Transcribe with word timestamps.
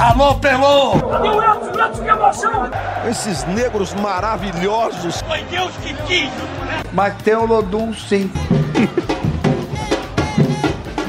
Alô, 0.00 0.34
Pelô! 0.36 0.92
O 0.94 1.42
Edson? 1.42 1.78
Edson, 1.78 2.02
que 2.02 2.08
emoção! 2.08 2.70
Esses 3.06 3.44
negros 3.44 3.92
maravilhosos. 3.92 5.20
Foi 5.20 5.42
Deus 5.42 5.76
que 5.76 5.92
quis! 6.04 6.30
Mas 6.94 7.22
tem 7.22 7.34
o 7.34 7.44
Lodum, 7.44 7.92
sim. 7.92 8.30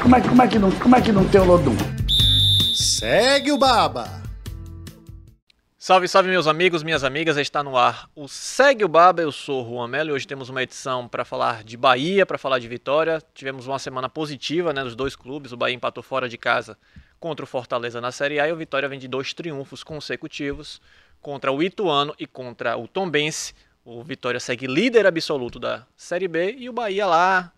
como, 0.02 0.14
é, 0.14 0.20
como, 0.20 0.42
é 0.42 0.46
que 0.46 0.58
não, 0.58 0.70
como 0.72 0.94
é 0.94 1.00
que 1.00 1.10
não 1.10 1.26
tem 1.26 1.40
o 1.40 1.44
Lodum? 1.44 1.74
Segue 2.74 3.50
o 3.50 3.56
Baba! 3.56 4.20
Salve, 5.78 6.06
salve 6.06 6.28
meus 6.28 6.46
amigos, 6.46 6.82
minhas 6.82 7.02
amigas, 7.02 7.38
está 7.38 7.62
no 7.62 7.78
ar 7.78 8.10
o 8.14 8.28
Segue 8.28 8.84
o 8.84 8.88
Baba, 8.88 9.22
eu 9.22 9.32
sou 9.32 9.64
o 9.64 9.70
Juan 9.70 9.88
Melo 9.88 10.10
e 10.10 10.12
hoje 10.12 10.26
temos 10.26 10.50
uma 10.50 10.62
edição 10.62 11.08
para 11.08 11.24
falar 11.24 11.64
de 11.64 11.78
Bahia, 11.78 12.26
para 12.26 12.36
falar 12.36 12.58
de 12.58 12.68
Vitória. 12.68 13.22
Tivemos 13.32 13.66
uma 13.66 13.78
semana 13.78 14.10
positiva 14.10 14.74
né, 14.74 14.84
dos 14.84 14.94
dois 14.94 15.16
clubes, 15.16 15.50
o 15.50 15.56
Bahia 15.56 15.74
empatou 15.74 16.02
fora 16.02 16.28
de 16.28 16.36
casa 16.36 16.76
contra 17.22 17.44
o 17.44 17.46
Fortaleza 17.46 18.00
na 18.00 18.10
Série 18.10 18.40
A 18.40 18.48
e 18.48 18.52
o 18.52 18.56
Vitória 18.56 18.88
vem 18.88 18.98
de 18.98 19.06
dois 19.06 19.32
triunfos 19.32 19.84
consecutivos 19.84 20.80
contra 21.20 21.52
o 21.52 21.62
Ituano 21.62 22.12
e 22.18 22.26
contra 22.26 22.76
o 22.76 22.88
Tombense. 22.88 23.54
O 23.84 24.02
Vitória 24.02 24.40
segue 24.40 24.66
líder 24.66 25.06
absoluto 25.06 25.60
da 25.60 25.86
Série 25.96 26.26
B 26.26 26.56
e 26.58 26.68
o 26.68 26.72
Bahia 26.72 27.06
lá, 27.06 27.52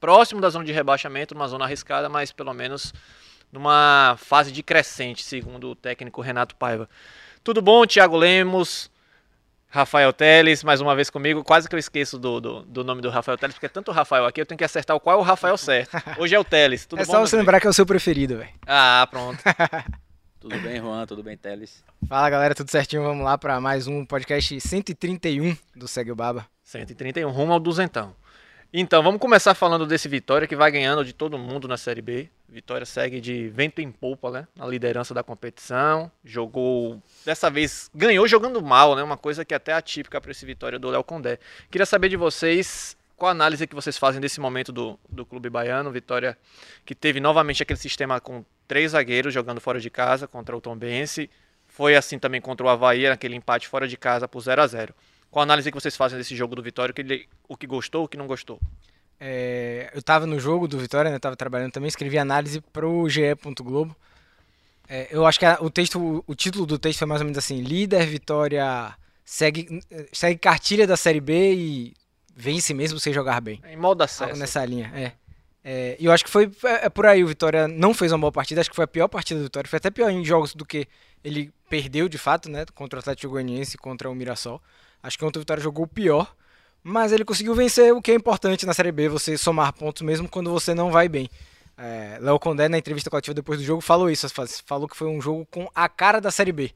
próximo 0.00 0.40
da 0.40 0.48
zona 0.48 0.64
de 0.64 0.72
rebaixamento, 0.72 1.34
numa 1.34 1.46
zona 1.46 1.66
arriscada, 1.66 2.08
mas 2.08 2.32
pelo 2.32 2.54
menos 2.54 2.94
numa 3.52 4.16
fase 4.16 4.50
de 4.50 4.62
crescente, 4.62 5.22
segundo 5.22 5.72
o 5.72 5.76
técnico 5.76 6.22
Renato 6.22 6.56
Paiva. 6.56 6.88
Tudo 7.44 7.60
bom, 7.60 7.84
Thiago 7.86 8.16
Lemos, 8.16 8.90
Rafael 9.72 10.12
Teles, 10.12 10.62
mais 10.62 10.82
uma 10.82 10.94
vez 10.94 11.08
comigo. 11.08 11.42
Quase 11.42 11.66
que 11.66 11.74
eu 11.74 11.78
esqueço 11.78 12.18
do, 12.18 12.38
do, 12.42 12.62
do, 12.62 12.84
nome 12.84 13.00
do 13.00 13.08
Rafael 13.08 13.38
Teles, 13.38 13.54
porque 13.54 13.64
é 13.64 13.68
tanto 13.70 13.90
Rafael 13.90 14.26
aqui, 14.26 14.38
eu 14.38 14.44
tenho 14.44 14.58
que 14.58 14.64
acertar 14.64 15.00
qual 15.00 15.16
é 15.16 15.18
o 15.18 15.22
Rafael 15.22 15.56
certo. 15.56 15.96
Hoje 16.18 16.34
é 16.34 16.38
o 16.38 16.44
Teles. 16.44 16.84
Tudo 16.84 17.00
é 17.00 17.06
bom, 17.06 17.12
só 17.12 17.20
você 17.20 17.36
lembrar 17.36 17.58
que 17.58 17.66
é 17.66 17.70
o 17.70 17.72
seu 17.72 17.86
preferido, 17.86 18.36
velho. 18.36 18.50
Ah, 18.66 19.08
pronto. 19.10 19.42
tudo 20.38 20.58
bem, 20.60 20.78
Juan? 20.78 21.06
Tudo 21.06 21.22
bem, 21.22 21.38
Teles? 21.38 21.82
Fala, 22.06 22.28
galera, 22.28 22.54
tudo 22.54 22.70
certinho? 22.70 23.02
Vamos 23.02 23.24
lá 23.24 23.38
para 23.38 23.58
mais 23.62 23.86
um 23.86 24.04
podcast 24.04 24.60
131 24.60 25.56
do 25.74 25.88
Segue 25.88 26.12
o 26.12 26.14
Baba. 26.14 26.46
131, 26.64 27.30
rumo 27.30 27.54
ao 27.54 27.58
duzentão. 27.58 28.14
Então, 28.74 29.02
vamos 29.02 29.22
começar 29.22 29.54
falando 29.54 29.86
desse 29.86 30.06
Vitória 30.06 30.46
que 30.46 30.54
vai 30.54 30.70
ganhando 30.70 31.02
de 31.02 31.14
todo 31.14 31.38
mundo 31.38 31.66
na 31.66 31.78
Série 31.78 32.02
B. 32.02 32.28
Vitória 32.52 32.84
segue 32.84 33.20
de 33.20 33.48
vento 33.48 33.80
em 33.80 33.90
polpa, 33.90 34.30
né? 34.30 34.48
Na 34.54 34.66
liderança 34.66 35.14
da 35.14 35.22
competição. 35.22 36.12
Jogou. 36.24 37.02
Dessa 37.24 37.50
vez 37.50 37.90
ganhou 37.94 38.28
jogando 38.28 38.60
mal, 38.62 38.94
né? 38.94 39.02
Uma 39.02 39.16
coisa 39.16 39.44
que 39.44 39.54
é 39.54 39.56
até 39.56 39.72
atípica 39.72 40.20
para 40.20 40.30
esse 40.30 40.44
Vitória 40.44 40.78
do 40.78 40.90
Léo 40.90 41.02
Condé. 41.02 41.38
Queria 41.70 41.86
saber 41.86 42.08
de 42.08 42.16
vocês 42.16 42.96
qual 43.16 43.30
a 43.30 43.32
análise 43.32 43.66
que 43.66 43.74
vocês 43.74 43.96
fazem 43.96 44.20
desse 44.20 44.38
momento 44.38 44.70
do, 44.70 44.98
do 45.08 45.24
clube 45.24 45.48
baiano. 45.48 45.90
Vitória 45.90 46.36
que 46.84 46.94
teve 46.94 47.20
novamente 47.20 47.62
aquele 47.62 47.78
sistema 47.78 48.20
com 48.20 48.44
três 48.68 48.92
zagueiros 48.92 49.32
jogando 49.32 49.60
fora 49.60 49.80
de 49.80 49.88
casa 49.88 50.28
contra 50.28 50.56
o 50.56 50.60
Tombense. 50.60 51.30
Foi 51.66 51.96
assim 51.96 52.18
também 52.18 52.40
contra 52.40 52.66
o 52.66 52.68
Havaí, 52.68 53.08
naquele 53.08 53.34
empate 53.34 53.66
fora 53.66 53.88
de 53.88 53.96
casa 53.96 54.28
por 54.28 54.40
0 54.40 54.60
a 54.60 54.66
0 54.66 54.94
qual 55.32 55.40
a 55.40 55.44
análise 55.44 55.70
que 55.70 55.80
vocês 55.80 55.96
fazem 55.96 56.18
desse 56.18 56.36
jogo 56.36 56.54
do 56.54 56.62
Vitória? 56.62 56.92
O 56.92 56.94
que, 56.94 57.26
o 57.48 57.56
que 57.56 57.66
gostou, 57.66 58.04
o 58.04 58.08
que 58.08 58.18
não 58.18 58.26
gostou? 58.26 58.60
É, 59.24 59.88
eu 59.94 60.00
estava 60.00 60.26
no 60.26 60.40
jogo 60.40 60.66
do 60.66 60.76
Vitória, 60.76 61.08
né? 61.08 61.16
Tava 61.16 61.36
trabalhando 61.36 61.70
também, 61.70 61.86
escrevi 61.86 62.18
análise 62.18 62.60
para 62.60 62.88
o 62.88 63.08
GE. 63.08 63.22
Globo. 63.60 63.94
É, 64.88 65.06
eu 65.12 65.24
acho 65.24 65.38
que 65.38 65.46
a, 65.46 65.58
o 65.60 65.70
texto, 65.70 66.24
o 66.26 66.34
título 66.34 66.66
do 66.66 66.76
texto 66.76 66.98
foi 66.98 67.06
mais 67.06 67.20
ou 67.20 67.24
menos 67.26 67.38
assim: 67.38 67.62
líder 67.62 68.04
Vitória 68.04 68.92
segue, 69.24 69.80
segue 70.12 70.40
cartilha 70.40 70.88
da 70.88 70.96
Série 70.96 71.20
B 71.20 71.54
e 71.54 71.94
vence 72.34 72.74
mesmo 72.74 72.98
sem 72.98 73.12
jogar 73.12 73.40
bem. 73.40 73.62
Em 73.70 73.76
modo 73.76 74.02
acesso. 74.02 74.36
Nessa 74.36 74.64
linha, 74.64 74.90
é. 74.92 75.12
é. 75.64 75.96
E 76.00 76.04
eu 76.04 76.10
acho 76.10 76.24
que 76.24 76.30
foi 76.30 76.50
é, 76.64 76.86
é, 76.86 76.88
por 76.88 77.06
aí. 77.06 77.22
O 77.22 77.28
Vitória 77.28 77.68
não 77.68 77.94
fez 77.94 78.10
uma 78.10 78.18
boa 78.18 78.32
partida. 78.32 78.60
Acho 78.60 78.70
que 78.70 78.76
foi 78.76 78.86
a 78.86 78.88
pior 78.88 79.06
partida 79.06 79.38
do 79.38 79.44
Vitória. 79.44 79.70
Foi 79.70 79.76
até 79.76 79.88
pior 79.88 80.10
em 80.10 80.24
jogos 80.24 80.52
do 80.52 80.66
que 80.66 80.88
ele 81.22 81.52
perdeu 81.70 82.08
de 82.08 82.18
fato, 82.18 82.50
né? 82.50 82.64
Contra 82.74 82.98
o 82.98 83.00
Atlético 83.00 83.34
Goianiense 83.34 83.76
e 83.76 83.78
contra 83.78 84.10
o 84.10 84.14
Mirassol. 84.16 84.60
Acho 85.00 85.16
que 85.16 85.24
ontem 85.24 85.38
o 85.38 85.42
Vitória 85.42 85.62
jogou 85.62 85.86
pior, 85.86 86.34
mas 86.82 87.12
ele 87.12 87.24
conseguiu 87.24 87.54
vencer 87.54 87.92
o 87.92 88.02
que 88.02 88.10
é 88.10 88.14
importante 88.14 88.66
na 88.66 88.74
Série 88.74 88.92
B, 88.92 89.08
você 89.08 89.38
somar 89.38 89.72
pontos 89.72 90.02
mesmo 90.02 90.28
quando 90.28 90.50
você 90.50 90.74
não 90.74 90.90
vai 90.90 91.08
bem. 91.08 91.28
É, 91.76 92.18
Léo 92.20 92.38
Condé, 92.38 92.68
na 92.68 92.78
entrevista 92.78 93.08
coletiva 93.08 93.34
depois 93.34 93.58
do 93.58 93.64
jogo, 93.64 93.80
falou 93.80 94.10
isso, 94.10 94.28
falou 94.64 94.88
que 94.88 94.96
foi 94.96 95.08
um 95.08 95.20
jogo 95.20 95.46
com 95.50 95.68
a 95.74 95.88
cara 95.88 96.20
da 96.20 96.30
Série 96.30 96.52
B. 96.52 96.72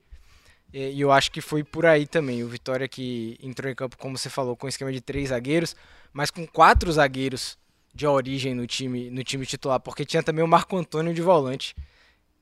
E, 0.73 1.01
eu 1.01 1.13
acho 1.13 1.31
que 1.31 1.41
foi 1.41 1.63
por 1.65 1.87
aí 1.87 2.07
também. 2.07 2.43
O 2.43 2.49
Vitória 2.49 2.89
que 2.89 3.39
entrou 3.43 3.71
em 3.71 3.75
campo, 3.75 3.97
como 3.97 4.17
você 4.17 4.29
falou, 4.29 4.57
com 4.57 4.67
um 4.67 4.69
esquema 4.69 4.93
de 4.93 5.01
três 5.01 5.31
zagueiros, 5.31 5.75
mas 6.13 6.31
com 6.31 6.47
quatro 6.47 6.91
zagueiros 6.93 7.59
de 7.95 8.07
origem 8.07 8.55
no 8.55 8.67
time, 8.67 9.11
no 9.11 9.25
time 9.25 9.47
titular, 9.47 9.81
porque 9.81 10.05
tinha 10.05 10.23
também 10.23 10.45
o 10.45 10.49
Marco 10.49 10.77
Antônio 10.77 11.15
de 11.15 11.23
volante. 11.23 11.75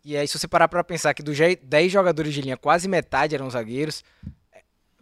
E 0.05 0.17
aí, 0.17 0.27
se 0.29 0.39
você 0.39 0.47
parar 0.47 0.69
para 0.69 0.85
pensar 0.85 1.15
que 1.15 1.23
dos 1.23 1.39
10 1.39 1.91
jogadores 1.91 2.35
de 2.35 2.43
linha, 2.43 2.57
quase 2.57 2.89
metade 2.89 3.35
eram 3.35 3.49
zagueiros, 3.49 4.05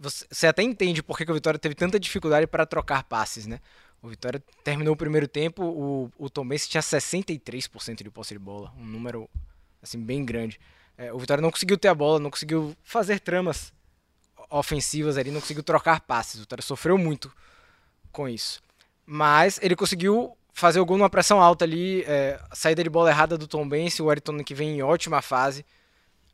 você 0.03 0.47
até 0.49 0.63
entende 0.63 1.03
por 1.03 1.17
que, 1.17 1.31
o 1.31 1.35
Vitória 1.35 1.59
teve 1.59 1.75
tanta 1.75 1.99
dificuldade 1.99 2.47
para 2.47 2.67
trocar 2.67 3.05
passes, 3.05 3.47
né? 3.47 3.61
O 4.03 4.09
Vitória 4.09 4.43
terminou 4.65 4.95
o 4.95 4.97
primeiro 4.97 5.29
tempo, 5.29 5.63
o, 5.63 6.11
o 6.19 6.29
Tom 6.29 6.47
Benz 6.47 6.67
tinha 6.67 6.81
63% 6.81 8.03
de 8.03 8.11
posse 8.11 8.35
de 8.35 8.39
bola, 8.39 8.73
um 8.77 8.85
número 8.85 9.31
assim 9.81 10.03
bem 10.03 10.25
grande. 10.25 10.59
É, 10.99 11.13
o 11.13 11.19
Vitória 11.19 11.41
não 11.41 11.53
conseguiu 11.53 11.79
ter 11.79 11.89
a 11.89 11.95
bola, 11.95 12.19
não 12.19 12.31
conseguiu 12.31 12.77
fazer 12.83 13.21
tramas 13.21 13.73
ofensivas 14.51 15.17
ali, 15.17 15.31
não 15.31 15.41
conseguiu 15.41 15.63
trocar 15.63 16.01
passes. 16.01 16.35
O 16.35 16.41
Vitória 16.41 16.63
sofreu 16.63 16.99
muito 16.99 17.33
com 18.11 18.29
isso. 18.29 18.61
Mas 19.07 19.61
ele 19.63 19.77
conseguiu 19.77 20.37
fazer 20.53 20.81
o 20.81 20.85
gol 20.85 20.99
numa 20.99 21.11
pressão 21.11 21.41
alta 21.41 21.65
ali, 21.65 22.03
é, 22.03 22.41
saída 22.53 22.83
de 22.83 22.91
bola 22.91 23.09
errada 23.09 23.39
do 23.39 23.47
Tom 23.47 23.69
Benz, 23.69 23.99
o 24.01 24.11
Ayrton 24.11 24.43
que 24.43 24.55
vem 24.55 24.79
em 24.79 24.83
ótima 24.83 25.23
fase. 25.23 25.65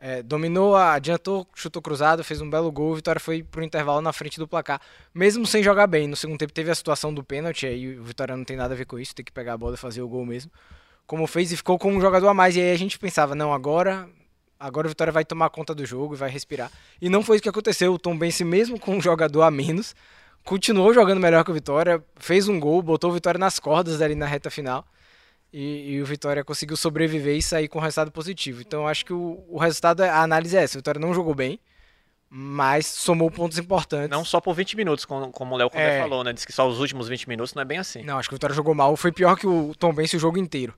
É, 0.00 0.22
dominou, 0.22 0.76
adiantou, 0.76 1.46
chutou 1.54 1.82
cruzado, 1.82 2.22
fez 2.22 2.40
um 2.40 2.48
belo 2.48 2.70
gol. 2.70 2.94
Vitória 2.94 3.20
foi 3.20 3.42
pro 3.42 3.64
intervalo 3.64 4.00
na 4.00 4.12
frente 4.12 4.38
do 4.38 4.46
placar, 4.46 4.80
mesmo 5.12 5.46
sem 5.46 5.62
jogar 5.62 5.86
bem. 5.86 6.06
No 6.06 6.14
segundo 6.14 6.38
tempo 6.38 6.52
teve 6.52 6.70
a 6.70 6.74
situação 6.74 7.12
do 7.12 7.24
pênalti, 7.24 7.66
aí 7.66 7.98
o 7.98 8.04
Vitória 8.04 8.36
não 8.36 8.44
tem 8.44 8.56
nada 8.56 8.74
a 8.74 8.76
ver 8.76 8.84
com 8.84 8.98
isso, 8.98 9.14
tem 9.14 9.24
que 9.24 9.32
pegar 9.32 9.54
a 9.54 9.58
bola 9.58 9.74
e 9.74 9.78
fazer 9.78 10.00
o 10.00 10.08
gol 10.08 10.24
mesmo. 10.24 10.50
Como 11.06 11.26
fez 11.26 11.50
e 11.50 11.56
ficou 11.56 11.78
com 11.78 11.92
um 11.92 12.00
jogador 12.00 12.28
a 12.28 12.34
mais. 12.34 12.54
E 12.54 12.60
aí 12.60 12.72
a 12.72 12.78
gente 12.78 12.98
pensava, 12.98 13.34
não, 13.34 13.52
agora 13.52 14.08
agora 14.58 14.86
o 14.86 14.88
Vitória 14.88 15.12
vai 15.12 15.24
tomar 15.24 15.50
conta 15.50 15.74
do 15.74 15.86
jogo 15.86 16.14
e 16.14 16.16
vai 16.16 16.30
respirar. 16.30 16.70
E 17.00 17.08
não 17.08 17.22
foi 17.22 17.36
isso 17.36 17.42
que 17.42 17.48
aconteceu. 17.48 17.92
O 17.92 17.98
Tom 17.98 18.16
Bense, 18.16 18.44
mesmo 18.44 18.78
com 18.78 18.96
um 18.96 19.00
jogador 19.00 19.42
a 19.42 19.50
menos, 19.50 19.94
continuou 20.44 20.92
jogando 20.92 21.20
melhor 21.20 21.44
que 21.44 21.50
o 21.50 21.54
Vitória, 21.54 22.02
fez 22.16 22.48
um 22.48 22.58
gol, 22.58 22.82
botou 22.82 23.10
o 23.10 23.12
Vitória 23.12 23.38
nas 23.38 23.58
cordas 23.58 24.00
ali 24.02 24.14
na 24.14 24.26
reta 24.26 24.50
final. 24.50 24.84
E, 25.52 25.94
e, 25.94 26.02
o 26.02 26.06
Vitória 26.06 26.44
conseguiu 26.44 26.76
sobreviver 26.76 27.36
e 27.36 27.42
sair 27.42 27.68
com 27.68 27.78
um 27.78 27.82
resultado 27.82 28.12
positivo. 28.12 28.60
Então 28.60 28.86
acho 28.86 29.04
que 29.04 29.12
o, 29.12 29.42
o 29.48 29.58
resultado, 29.58 30.02
a 30.02 30.22
análise 30.22 30.56
é 30.56 30.62
essa: 30.62 30.76
o 30.76 30.80
Vitória 30.80 31.00
não 31.00 31.14
jogou 31.14 31.34
bem, 31.34 31.58
mas 32.28 32.86
somou 32.86 33.30
pontos 33.30 33.56
importantes. 33.58 34.10
Não 34.10 34.24
só 34.24 34.40
por 34.40 34.54
20 34.54 34.76
minutos, 34.76 35.04
como, 35.04 35.30
como 35.30 35.54
o 35.54 35.58
Léo 35.58 35.70
é. 35.72 36.00
falou, 36.00 36.22
né? 36.22 36.32
Diz 36.32 36.44
que 36.44 36.52
só 36.52 36.68
os 36.68 36.78
últimos 36.78 37.08
20 37.08 37.28
minutos 37.28 37.54
não 37.54 37.62
é 37.62 37.64
bem 37.64 37.78
assim. 37.78 38.02
Não, 38.02 38.18
acho 38.18 38.28
que 38.28 38.34
o 38.34 38.36
Vitória 38.36 38.54
jogou 38.54 38.74
mal. 38.74 38.94
Foi 38.96 39.10
pior 39.10 39.36
que 39.36 39.46
o 39.46 39.74
Tom 39.78 39.92
Benz 39.92 40.12
o 40.12 40.18
jogo 40.18 40.38
inteiro. 40.38 40.74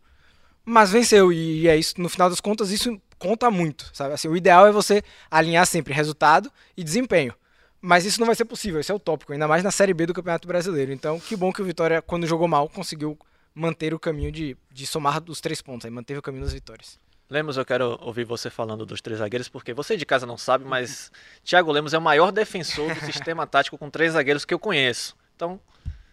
Mas 0.65 0.93
venceu, 0.93 1.33
e 1.33 1.67
é 1.67 1.77
isso, 1.77 2.01
no 2.01 2.09
final 2.09 2.29
das 2.29 2.41
contas, 2.41 2.71
isso 2.71 3.01
conta 3.19 3.51
muito. 3.51 3.91
Sabe? 3.93 4.15
Assim, 4.15 4.29
o 4.29 4.37
ideal 4.37 4.67
é 4.67 4.73
você 4.73 5.03
alinhar 5.31 5.67
sempre 5.67 5.93
resultado 5.93 6.51
e 6.77 6.85
desempenho. 6.85 7.35
Mas 7.81 8.05
isso 8.05 8.21
não 8.21 8.27
vai 8.27 8.37
ser 8.37 8.45
possível, 8.45 8.79
esse 8.79 8.93
é 8.93 8.95
o 8.95 8.99
tópico, 8.99 9.33
ainda 9.33 9.49
mais 9.49 9.65
na 9.65 9.71
Série 9.71 9.95
B 9.95 10.05
do 10.05 10.13
Campeonato 10.13 10.47
Brasileiro. 10.47 10.93
Então, 10.93 11.19
que 11.19 11.35
bom 11.35 11.51
que 11.51 11.63
o 11.63 11.65
Vitória, 11.65 12.03
quando 12.03 12.27
jogou 12.27 12.47
mal, 12.47 12.69
conseguiu 12.69 13.19
manter 13.55 13.93
o 13.95 13.99
caminho 13.99 14.31
de, 14.31 14.57
de 14.71 14.87
somar 14.87 15.23
os 15.29 15.41
três 15.41 15.61
pontos, 15.61 15.85
aí 15.85 15.91
manteve 15.91 16.19
o 16.19 16.23
caminho 16.23 16.45
das 16.45 16.53
vitórias. 16.53 16.99
Lemos, 17.29 17.57
eu 17.57 17.65
quero 17.65 17.97
ouvir 18.03 18.25
você 18.25 18.51
falando 18.51 18.85
dos 18.85 19.01
três 19.01 19.21
zagueiros, 19.21 19.49
porque 19.49 19.73
você 19.73 19.97
de 19.97 20.05
casa 20.05 20.27
não 20.27 20.37
sabe, 20.37 20.65
mas 20.65 21.13
Thiago 21.45 21.71
Lemos 21.71 21.95
é 21.95 21.99
o 21.99 22.03
maior 22.03 22.33
defensor 22.33 22.93
do 22.93 23.01
sistema 23.05 23.47
tático 23.49 23.79
com 23.79 23.89
três 23.89 24.15
zagueiros 24.15 24.45
que 24.45 24.53
eu 24.53 24.59
conheço. 24.59 25.17
Então, 25.37 25.61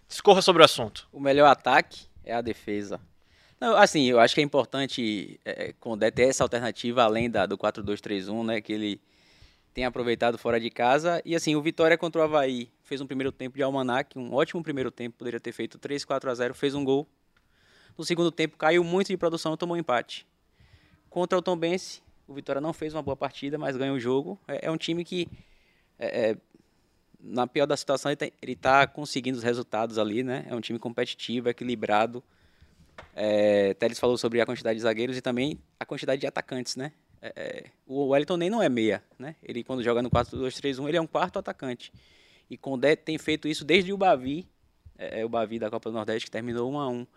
discorra 0.08 0.44
sobre 0.44 0.62
o 0.62 0.66
assunto. 0.66 1.08
O 1.12 1.20
melhor 1.20 1.48
ataque 1.48 2.06
é 2.24 2.36
a 2.36 2.42
defesa. 2.42 3.02
Não, 3.60 3.76
assim, 3.76 4.04
eu 4.04 4.20
acho 4.20 4.36
que 4.36 4.42
é 4.42 4.44
importante 4.44 5.40
é, 5.44 5.74
Condé 5.80 6.12
ter 6.12 6.30
essa 6.30 6.44
alternativa 6.44 7.04
além 7.04 7.28
da, 7.32 7.48
do 7.48 7.58
4-2-3-1, 7.58 8.46
né? 8.46 8.62
Que 8.62 8.74
ele 8.74 9.02
tem 9.74 9.86
aproveitado 9.86 10.38
fora 10.38 10.60
de 10.60 10.70
casa. 10.70 11.20
E 11.26 11.36
assim, 11.36 11.56
o 11.56 11.62
Vitória 11.64 11.98
contra 11.98 12.22
o 12.22 12.24
Havaí 12.24 12.70
fez 12.84 13.02
um 13.02 13.08
primeiro 13.08 13.32
tempo 13.32 13.58
de 13.58 13.64
almanac, 13.64 14.18
um 14.18 14.36
ótimo 14.36 14.62
primeiro 14.62 14.92
tempo, 14.92 15.18
poderia 15.18 15.40
ter 15.40 15.52
feito 15.52 15.80
3 15.80 16.06
4 16.06 16.30
a 16.30 16.36
0 16.36 16.54
fez 16.54 16.76
um 16.76 16.84
gol 16.84 17.08
no 17.98 18.06
segundo 18.06 18.32
tempo 18.32 18.58
caiu 18.58 18.84
muito 18.84 19.08
de 19.08 19.18
produção 19.18 19.54
e 19.54 19.58
tomou 19.58 19.76
um 19.76 19.80
empate. 19.80 20.28
Contra 21.10 21.38
o 21.38 21.42
Tombense, 21.42 22.02
o 22.28 22.34
Vitória 22.34 22.62
não 22.62 22.74
fez 22.74 22.94
uma 22.94 23.02
boa 23.02 23.16
partida, 23.16 23.58
mas 23.58 23.76
ganhou 23.76 23.96
o 23.96 24.00
jogo. 24.00 24.40
É, 24.48 24.68
é 24.68 24.72
um 24.72 24.78
time 24.78 25.04
que, 25.04 25.28
é, 25.98 26.32
é, 26.32 26.38
na 27.20 27.48
pior 27.48 27.66
da 27.66 27.76
situação, 27.76 28.12
ele 28.12 28.54
está 28.54 28.86
tá 28.86 28.88
conseguindo 28.88 29.38
os 29.38 29.44
resultados 29.44 29.98
ali, 29.98 30.24
né? 30.24 30.46
É 30.48 30.56
um 30.56 30.62
time 30.62 30.78
competitivo, 30.78 31.50
equilibrado. 31.50 32.24
É, 33.16 33.74
Teles 33.76 34.00
falou 34.00 34.18
sobre 34.18 34.42
a 34.42 34.46
quantidade 34.46 34.78
de 34.78 34.84
zagueiros 34.84 35.18
e 35.18 35.22
também 35.22 35.60
a 35.80 35.86
quantidade 35.86 36.22
de 36.22 36.28
atacantes, 36.28 36.76
né? 36.76 36.92
É, 37.22 37.34
é 37.36 37.66
o 37.88 38.10
Wellington 38.10 38.38
nem 38.38 38.50
não 38.50 38.62
é 38.62 38.70
meia, 38.70 39.04
né? 39.18 39.36
Ele 39.42 39.64
quando 39.64 39.82
joga 39.82 40.02
no 40.02 40.10
4-2-3-1, 40.12 40.88
ele 40.88 40.98
é 40.98 41.02
um 41.02 41.08
quarto 41.08 41.40
atacante. 41.40 41.92
E 42.50 42.58
Condé 42.58 42.96
tem 42.96 43.18
feito 43.18 43.48
isso 43.48 43.66
desde 43.66 43.92
o 43.92 43.98
Bavi, 43.98 44.48
é, 44.98 45.22
é, 45.22 45.26
o 45.26 45.30
Bavi 45.30 45.60
da 45.60 45.70
Copa 45.70 45.90
do 45.90 45.96
Nordeste, 45.96 46.26
que 46.26 46.32
terminou 46.32 46.72
1 46.72 46.80
a 46.80 46.90
1 46.90 47.08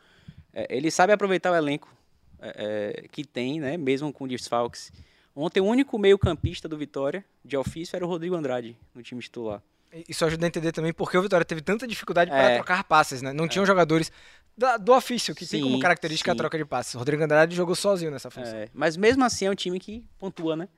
é, 0.53 0.67
ele 0.75 0.91
sabe 0.91 1.13
aproveitar 1.13 1.51
o 1.53 1.55
elenco 1.57 1.95
é, 2.41 3.03
é, 3.05 3.09
que 3.09 3.25
tem, 3.25 3.61
né, 3.61 3.77
mesmo 3.77 4.13
com 4.13 4.27
desfalques. 4.27 4.93
Ontem 5.35 5.61
o 5.61 5.65
único 5.65 5.99
meio-campista 5.99 6.69
do 6.69 6.77
Vitória 6.77 7.25
de 7.45 7.57
ofício 7.57 7.95
era 7.97 8.05
o 8.05 8.09
Rodrigo 8.09 8.35
Andrade 8.35 8.77
no 8.95 9.03
time 9.03 9.21
titular. 9.21 9.63
Isso 10.09 10.25
ajuda 10.25 10.47
a 10.47 10.49
entender 10.49 10.73
também 10.73 10.93
porque 10.93 11.17
o 11.19 11.23
Vitória 11.23 11.45
teve 11.45 11.61
tanta 11.61 11.87
dificuldade 11.87 12.31
para 12.31 12.51
É. 12.51 12.55
trocar 12.57 12.85
passes, 12.85 13.23
né? 13.23 13.33
Não 13.33 13.49
tinham 13.49 13.67
jogadores 13.67 14.11
da- 14.57 14.77
do 14.77 14.93
ofício, 14.93 15.35
que 15.35 15.47
tem 15.47 15.61
como 15.63 15.75
Sim, 15.77 15.81
característica 15.81 16.31
a 16.31 16.35
sim. 16.35 16.39
troca 16.39 16.57
de 16.59 16.65
passes. 16.65 16.95
O 16.95 16.99
Rodrigo 16.99 17.23
Andrade 17.23 17.57
jogou 17.57 17.75
sozinho 17.75 18.11
nessa 18.11 18.31
função. 18.31 18.55
É, 18.57 18.69
mas 18.73 18.97
mesmo 18.97 19.25
assim 19.25 19.47
é 19.47 19.51
um 19.51 19.55
time 19.55 19.79
que 19.81 20.05
pontua, 20.19 20.55
né? 20.57 20.69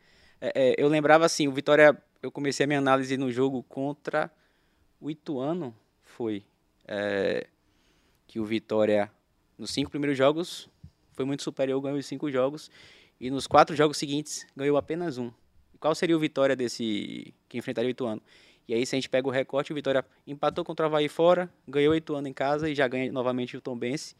É, 0.40 0.70
é, 0.70 0.74
eu 0.78 0.88
lembrava 0.88 1.24
assim, 1.26 1.46
o 1.46 1.52
Vitória, 1.52 1.96
eu 2.22 2.30
comecei 2.30 2.64
a 2.64 2.66
minha 2.66 2.78
análise 2.78 3.16
no 3.16 3.30
jogo 3.30 3.62
contra 3.64 4.30
o 5.00 5.10
Ituano, 5.10 5.74
foi 6.02 6.44
é, 6.86 7.46
que 8.26 8.40
o 8.40 8.44
Vitória, 8.44 9.10
nos 9.58 9.70
cinco 9.70 9.90
primeiros 9.90 10.16
jogos, 10.16 10.68
foi 11.12 11.24
muito 11.24 11.42
superior, 11.42 11.80
ganhou 11.80 11.98
os 11.98 12.06
cinco 12.06 12.30
jogos, 12.30 12.70
e 13.20 13.30
nos 13.30 13.46
quatro 13.46 13.76
jogos 13.76 13.96
seguintes 13.96 14.46
ganhou 14.56 14.76
apenas 14.76 15.18
um. 15.18 15.30
Qual 15.78 15.94
seria 15.94 16.16
o 16.16 16.20
Vitória 16.20 16.54
desse 16.54 17.34
que 17.48 17.58
enfrentaria 17.58 17.88
o 17.88 17.90
Ituano? 17.90 18.22
E 18.66 18.74
aí, 18.74 18.86
se 18.86 18.94
a 18.94 18.98
gente 18.98 19.08
pega 19.08 19.26
o 19.26 19.30
recorte, 19.30 19.72
o 19.72 19.74
Vitória 19.74 20.04
empatou 20.26 20.64
contra 20.64 20.86
o 20.86 20.88
Havaí 20.88 21.08
fora, 21.08 21.52
ganhou 21.66 21.92
o 21.92 21.96
Ituano 21.96 22.28
em 22.28 22.32
casa 22.32 22.70
e 22.70 22.74
já 22.74 22.86
ganha 22.86 23.10
novamente 23.10 23.56
o 23.56 23.60
Tombense. 23.60 24.14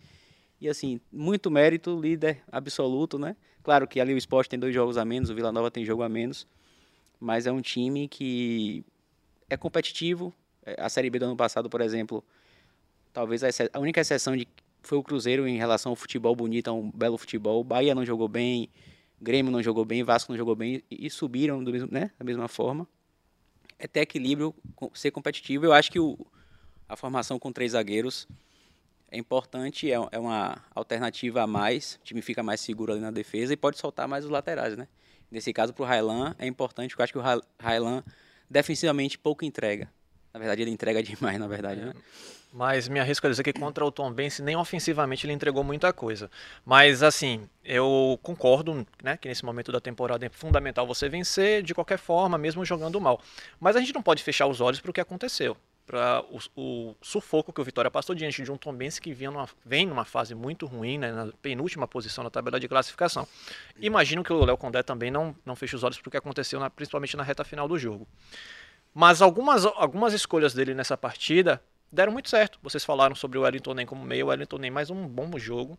E 0.60 0.68
assim, 0.68 1.00
muito 1.12 1.50
mérito, 1.50 1.98
líder 1.98 2.42
absoluto, 2.50 3.18
né? 3.18 3.36
Claro 3.62 3.86
que 3.86 4.00
ali 4.00 4.12
o 4.12 4.16
esporte 4.16 4.50
tem 4.50 4.58
dois 4.58 4.74
jogos 4.74 4.96
a 4.96 5.04
menos, 5.04 5.30
o 5.30 5.34
Vila 5.34 5.52
Nova 5.52 5.70
tem 5.70 5.84
jogo 5.84 6.02
a 6.02 6.08
menos, 6.08 6.46
mas 7.18 7.46
é 7.46 7.52
um 7.52 7.60
time 7.60 8.08
que 8.08 8.84
é 9.48 9.56
competitivo. 9.56 10.32
É, 10.64 10.80
A 10.80 10.88
Série 10.88 11.10
B 11.10 11.18
do 11.18 11.24
ano 11.24 11.36
passado, 11.36 11.70
por 11.70 11.80
exemplo, 11.80 12.24
talvez 13.12 13.42
a, 13.44 13.48
a 13.72 13.78
única 13.78 14.00
exceção 14.00 14.36
de 14.36 14.46
foi 14.82 14.98
o 14.98 15.02
Cruzeiro 15.02 15.46
em 15.46 15.56
relação 15.56 15.90
ao 15.90 15.96
futebol 15.96 16.34
bonito, 16.34 16.68
a 16.68 16.72
um 16.72 16.90
belo 16.90 17.16
futebol. 17.16 17.62
Bahia 17.62 17.94
não 17.94 18.04
jogou 18.04 18.28
bem, 18.28 18.68
Grêmio 19.20 19.52
não 19.52 19.62
jogou 19.62 19.84
bem, 19.84 20.02
Vasco 20.02 20.32
não 20.32 20.36
jogou 20.36 20.56
bem 20.56 20.82
e, 20.90 21.08
subiram 21.08 21.62
do 21.62 21.70
mesmo, 21.70 21.88
né, 21.90 22.10
da 22.18 22.24
mesma 22.24 22.48
forma. 22.48 22.86
É 23.78 23.86
ter 23.86 24.00
equilíbrio, 24.00 24.54
ser 24.94 25.10
competitivo. 25.10 25.64
Eu 25.64 25.72
acho 25.72 25.90
que 25.90 25.98
o, 25.98 26.18
a 26.88 26.96
formação 26.96 27.38
com 27.38 27.52
três 27.52 27.72
zagueiros 27.72 28.28
é 29.10 29.18
importante, 29.18 29.90
é, 29.90 29.96
é 30.10 30.18
uma 30.18 30.64
alternativa 30.74 31.42
a 31.42 31.46
mais, 31.46 31.98
o 32.00 32.04
time 32.04 32.22
fica 32.22 32.42
mais 32.42 32.60
seguro 32.60 32.92
ali 32.92 33.00
na 33.00 33.10
defesa 33.10 33.52
e 33.52 33.56
pode 33.56 33.78
soltar 33.78 34.08
mais 34.08 34.24
os 34.24 34.30
laterais, 34.30 34.76
né? 34.76 34.88
Nesse 35.30 35.52
caso, 35.52 35.72
para 35.72 35.82
o 35.82 35.86
Railan, 35.86 36.34
é 36.38 36.46
importante, 36.46 36.90
porque 36.90 37.00
eu 37.00 37.04
acho 37.04 37.12
que 37.12 37.18
o 37.18 37.22
Ra- 37.22 37.40
Railan 37.58 38.02
defensivamente 38.50 39.18
pouco 39.18 39.44
entrega. 39.44 39.90
Na 40.32 40.38
verdade, 40.40 40.62
ele 40.62 40.70
entrega 40.70 41.02
demais, 41.02 41.38
na 41.38 41.46
verdade, 41.46 41.80
né? 41.80 41.92
Mas 42.54 42.86
me 42.86 43.00
arrisco 43.00 43.26
a 43.26 43.30
dizer 43.30 43.42
que 43.42 43.52
contra 43.52 43.82
o 43.82 43.90
Tom 43.90 44.12
Bense 44.12 44.42
nem 44.42 44.54
ofensivamente 44.56 45.24
ele 45.26 45.32
entregou 45.32 45.64
muita 45.64 45.90
coisa. 45.90 46.30
Mas 46.66 47.02
assim, 47.02 47.48
eu 47.64 48.18
concordo 48.22 48.86
né, 49.02 49.16
que 49.16 49.26
nesse 49.26 49.42
momento 49.42 49.72
da 49.72 49.80
temporada 49.80 50.26
é 50.26 50.28
fundamental 50.28 50.86
você 50.86 51.08
vencer 51.08 51.62
de 51.62 51.72
qualquer 51.74 51.96
forma, 51.98 52.36
mesmo 52.36 52.62
jogando 52.62 53.00
mal. 53.00 53.22
Mas 53.58 53.74
a 53.74 53.80
gente 53.80 53.94
não 53.94 54.02
pode 54.02 54.22
fechar 54.22 54.46
os 54.46 54.60
olhos 54.60 54.80
para 54.80 54.90
o 54.90 54.92
que 54.92 55.00
aconteceu. 55.00 55.56
Para 55.86 56.22
o, 56.30 56.38
o 56.54 56.96
sufoco 57.00 57.54
que 57.54 57.60
o 57.60 57.64
Vitória 57.64 57.90
passou 57.90 58.14
diante 58.14 58.42
de 58.42 58.52
um 58.52 58.58
Tom 58.58 58.74
Bense 58.74 59.00
que 59.00 59.14
vinha 59.14 59.30
numa, 59.30 59.48
vem 59.64 59.86
numa 59.86 60.04
fase 60.04 60.34
muito 60.34 60.66
ruim, 60.66 60.98
né, 60.98 61.10
na 61.10 61.32
penúltima 61.40 61.88
posição 61.88 62.22
na 62.22 62.28
tabela 62.30 62.60
de 62.60 62.68
classificação. 62.68 63.26
Imagino 63.80 64.22
que 64.22 64.32
o 64.32 64.44
Léo 64.44 64.58
Condé 64.58 64.82
também 64.82 65.10
não, 65.10 65.34
não 65.44 65.56
feche 65.56 65.74
os 65.74 65.82
olhos 65.82 65.98
para 65.98 66.08
o 66.08 66.10
que 66.10 66.18
aconteceu, 66.18 66.60
na- 66.60 66.68
principalmente 66.68 67.16
na 67.16 67.22
reta 67.22 67.44
final 67.44 67.66
do 67.66 67.78
jogo. 67.78 68.06
Mas 68.94 69.22
algumas, 69.22 69.64
algumas 69.64 70.12
escolhas 70.12 70.52
dele 70.52 70.74
nessa 70.74 70.96
partida 70.96 71.62
deram 71.90 72.12
muito 72.12 72.28
certo. 72.28 72.58
Vocês 72.62 72.84
falaram 72.84 73.14
sobre 73.14 73.38
o 73.38 73.42
Wellington 73.42 73.74
Nem 73.74 73.86
como 73.86 74.04
meio, 74.04 74.26
o 74.26 74.28
Wellington 74.28 74.58
Nem 74.58 74.70
mais 74.70 74.90
um 74.90 75.06
bom 75.06 75.38
jogo. 75.38 75.78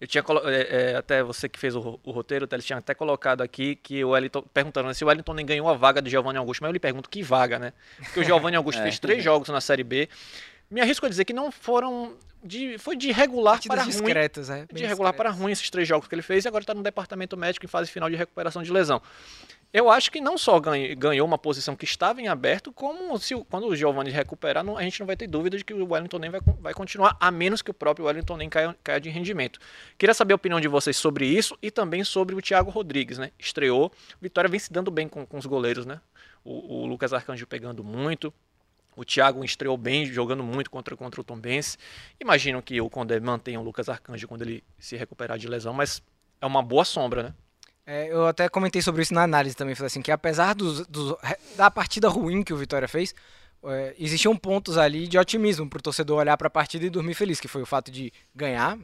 Eu 0.00 0.06
tinha 0.06 0.22
é, 0.44 0.92
é, 0.92 0.96
até 0.96 1.24
você 1.24 1.48
que 1.48 1.58
fez 1.58 1.74
o, 1.74 1.98
o 2.04 2.12
roteiro, 2.12 2.46
Teles, 2.46 2.64
tinha 2.64 2.78
até 2.78 2.94
colocado 2.94 3.40
aqui 3.42 3.74
que 3.74 4.04
o 4.04 4.10
Wellington, 4.10 4.42
perguntando 4.42 4.86
né, 4.86 4.94
se 4.94 5.04
o 5.04 5.08
Wellington 5.08 5.34
Nem 5.34 5.44
ganhou 5.44 5.68
a 5.68 5.74
vaga 5.74 6.00
de 6.00 6.08
Giovanni 6.08 6.38
Augusto, 6.38 6.62
mas 6.62 6.68
eu 6.68 6.72
lhe 6.72 6.78
pergunto 6.78 7.10
que 7.10 7.20
vaga, 7.22 7.58
né? 7.58 7.72
Porque 7.96 8.20
o 8.20 8.24
Giovanni 8.24 8.54
Augusto 8.56 8.78
É. 8.78 8.82
fez 8.82 8.98
três 8.98 9.24
jogos 9.24 9.48
na 9.48 9.60
Série 9.60 9.82
B. 9.82 10.08
Me 10.70 10.80
arrisco 10.80 11.04
a 11.04 11.08
dizer 11.08 11.24
que 11.24 11.32
não 11.32 11.50
foram 11.50 12.14
de, 12.44 12.78
foi 12.78 12.94
de 12.94 13.10
regular 13.10 13.54
Partidas 13.54 13.76
para 13.76 13.84
ruim 13.84 13.90
discretas, 13.90 14.50
é. 14.50 14.66
de 14.72 14.86
regular 14.86 15.12
para 15.12 15.30
discretas. 15.30 15.42
ruim 15.42 15.52
esses 15.52 15.68
três 15.70 15.88
jogos 15.88 16.06
que 16.06 16.14
ele 16.14 16.22
fez 16.22 16.44
e 16.44 16.48
agora 16.48 16.62
está 16.62 16.74
no 16.74 16.82
departamento 16.82 17.36
médico 17.36 17.66
em 17.66 17.68
fase 17.68 17.90
final 17.90 18.08
de 18.08 18.14
recuperação 18.14 18.62
de 18.62 18.70
lesão. 18.70 19.02
Eu 19.70 19.90
acho 19.90 20.10
que 20.10 20.18
não 20.18 20.38
só 20.38 20.58
ganhou 20.58 21.26
uma 21.26 21.36
posição 21.36 21.76
que 21.76 21.84
estava 21.84 22.22
em 22.22 22.28
aberto, 22.28 22.72
como 22.72 23.18
se 23.18 23.34
quando 23.50 23.66
o 23.66 23.76
Giovanni 23.76 24.10
recuperar, 24.10 24.64
não- 24.64 24.78
a 24.78 24.82
gente 24.82 24.98
não 24.98 25.06
vai 25.06 25.14
ter 25.14 25.26
dúvida 25.26 25.58
de 25.58 25.64
que 25.64 25.74
o 25.74 25.92
Wellington 25.92 26.18
nem 26.18 26.30
vai, 26.30 26.40
vai 26.58 26.72
continuar, 26.72 27.16
a 27.20 27.30
menos 27.30 27.60
que 27.60 27.70
o 27.70 27.74
próprio 27.74 28.06
Wellington 28.06 28.38
nem 28.38 28.48
caia, 28.48 28.74
caia 28.82 28.98
de 28.98 29.10
rendimento. 29.10 29.60
Queria 29.98 30.14
saber 30.14 30.32
a 30.32 30.36
opinião 30.36 30.58
de 30.58 30.68
vocês 30.68 30.96
sobre 30.96 31.26
isso 31.26 31.56
e 31.60 31.70
também 31.70 32.02
sobre 32.02 32.34
o 32.34 32.40
Thiago 32.40 32.70
Rodrigues, 32.70 33.18
né? 33.18 33.30
Estreou, 33.38 33.92
Vitória 34.22 34.48
vem 34.48 34.58
se 34.58 34.72
dando 34.72 34.90
bem 34.90 35.06
com, 35.06 35.26
com 35.26 35.36
os 35.36 35.44
goleiros, 35.44 35.84
né? 35.84 36.00
O, 36.42 36.82
o 36.82 36.86
Lucas 36.86 37.12
Arcanjo 37.12 37.46
pegando 37.46 37.84
muito, 37.84 38.32
o 38.96 39.04
Thiago 39.04 39.44
estreou 39.44 39.76
bem, 39.76 40.06
jogando 40.06 40.42
muito 40.42 40.70
contra, 40.70 40.96
contra 40.96 41.20
o 41.20 41.24
Tombense. 41.24 41.76
Imagino 42.18 42.62
que 42.62 42.80
o 42.80 42.88
Condé 42.88 43.20
mantenha 43.20 43.60
o 43.60 43.62
Lucas 43.62 43.90
Arcanjo 43.90 44.26
quando 44.26 44.42
ele 44.42 44.64
se 44.78 44.96
recuperar 44.96 45.36
de 45.38 45.46
lesão, 45.46 45.74
mas 45.74 46.02
é 46.40 46.46
uma 46.46 46.62
boa 46.62 46.86
sombra, 46.86 47.22
né? 47.22 47.34
É, 47.90 48.12
eu 48.12 48.26
até 48.26 48.50
comentei 48.50 48.82
sobre 48.82 49.00
isso 49.00 49.14
na 49.14 49.22
análise 49.22 49.56
também. 49.56 49.74
Falei 49.74 49.86
assim, 49.86 50.02
que 50.02 50.12
apesar 50.12 50.54
da 51.56 51.70
partida 51.70 52.06
ruim 52.06 52.42
que 52.42 52.52
o 52.52 52.56
Vitória 52.58 52.86
fez, 52.86 53.14
é, 53.64 53.94
existiam 53.98 54.36
pontos 54.36 54.76
ali 54.76 55.08
de 55.08 55.16
otimismo 55.16 55.66
pro 55.66 55.80
torcedor 55.80 56.18
olhar 56.18 56.36
para 56.36 56.48
a 56.48 56.50
partida 56.50 56.84
e 56.84 56.90
dormir 56.90 57.14
feliz, 57.14 57.40
que 57.40 57.48
foi 57.48 57.62
o 57.62 57.66
fato 57.66 57.90
de 57.90 58.12
ganhar, 58.34 58.78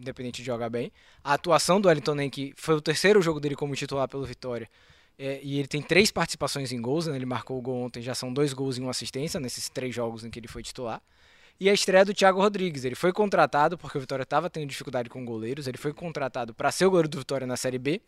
independente 0.00 0.40
de 0.40 0.46
jogar 0.46 0.70
bem. 0.70 0.90
A 1.22 1.34
atuação 1.34 1.78
do 1.78 1.88
Wellington 1.88 2.14
Nem, 2.14 2.30
que 2.30 2.54
foi 2.56 2.74
o 2.76 2.80
terceiro 2.80 3.20
jogo 3.20 3.40
dele 3.40 3.54
como 3.54 3.76
titular 3.76 4.08
pelo 4.08 4.24
Vitória. 4.24 4.70
é, 5.18 5.40
e 5.42 5.58
ele 5.58 5.68
tem 5.68 5.82
três 5.82 6.10
participações 6.10 6.72
em 6.72 6.80
gols, 6.80 7.06
né? 7.06 7.16
Ele 7.16 7.26
marcou 7.26 7.58
o 7.58 7.62
gol 7.62 7.82
ontem, 7.84 8.02
já 8.02 8.14
são 8.14 8.32
dois 8.32 8.52
gols 8.54 8.78
e 8.78 8.80
uma 8.80 8.90
assistência 8.90 9.40
nesses 9.40 9.68
três 9.68 9.94
jogos 9.94 10.24
em 10.24 10.30
que 10.30 10.38
ele 10.38 10.48
foi 10.48 10.62
titular. 10.62 11.02
E 11.58 11.70
a 11.70 11.72
estreia 11.72 12.04
do 12.04 12.12
Thiago 12.12 12.40
Rodrigues. 12.40 12.84
Ele 12.84 12.94
foi 12.94 13.12
contratado 13.12 13.78
porque 13.78 13.96
o 13.96 14.00
Vitória 14.00 14.24
estava 14.24 14.50
tendo 14.50 14.66
dificuldade 14.66 15.08
com 15.08 15.24
goleiros. 15.24 15.66
Ele 15.66 15.78
foi 15.78 15.92
contratado 15.92 16.52
para 16.52 16.70
ser 16.70 16.84
o 16.84 16.90
goleiro 16.90 17.08
do 17.08 17.18
Vitória 17.18 17.46
na 17.46 17.56
Série 17.56 17.78
B. 17.78 18.02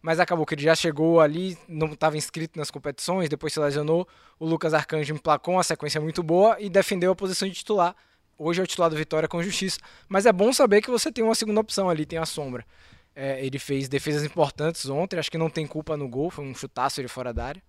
Mas 0.00 0.18
acabou 0.18 0.46
que 0.46 0.54
ele 0.54 0.62
já 0.62 0.74
chegou 0.74 1.20
ali, 1.20 1.56
não 1.68 1.88
estava 1.88 2.16
inscrito 2.16 2.58
nas 2.58 2.70
competições, 2.70 3.28
depois 3.28 3.52
se 3.52 3.60
lesionou. 3.60 4.08
O 4.38 4.46
Lucas 4.46 4.72
Arcanjo 4.72 5.14
emplacou 5.14 5.54
uma 5.54 5.62
sequência 5.62 6.00
muito 6.00 6.22
boa 6.22 6.56
e 6.58 6.70
defendeu 6.70 7.12
a 7.12 7.14
posição 7.14 7.46
de 7.46 7.54
titular. 7.54 7.94
Hoje 8.38 8.60
é 8.60 8.64
o 8.64 8.66
titular 8.66 8.88
do 8.88 8.96
Vitória 8.96 9.28
com 9.28 9.42
justiça. 9.42 9.78
Mas 10.08 10.24
é 10.24 10.32
bom 10.32 10.52
saber 10.52 10.80
que 10.80 10.90
você 10.90 11.12
tem 11.12 11.22
uma 11.22 11.34
segunda 11.34 11.60
opção 11.60 11.90
ali, 11.90 12.06
tem 12.06 12.18
a 12.18 12.26
sombra. 12.26 12.64
É, 13.14 13.44
ele 13.44 13.58
fez 13.58 13.88
defesas 13.88 14.24
importantes 14.24 14.88
ontem, 14.88 15.18
acho 15.18 15.30
que 15.30 15.38
não 15.38 15.48
tem 15.50 15.66
culpa 15.66 15.96
no 15.96 16.08
gol, 16.08 16.30
foi 16.30 16.44
um 16.44 16.54
chutaço 16.54 17.00
ele 17.00 17.06
fora 17.06 17.32
da 17.32 17.44
área. 17.44 17.62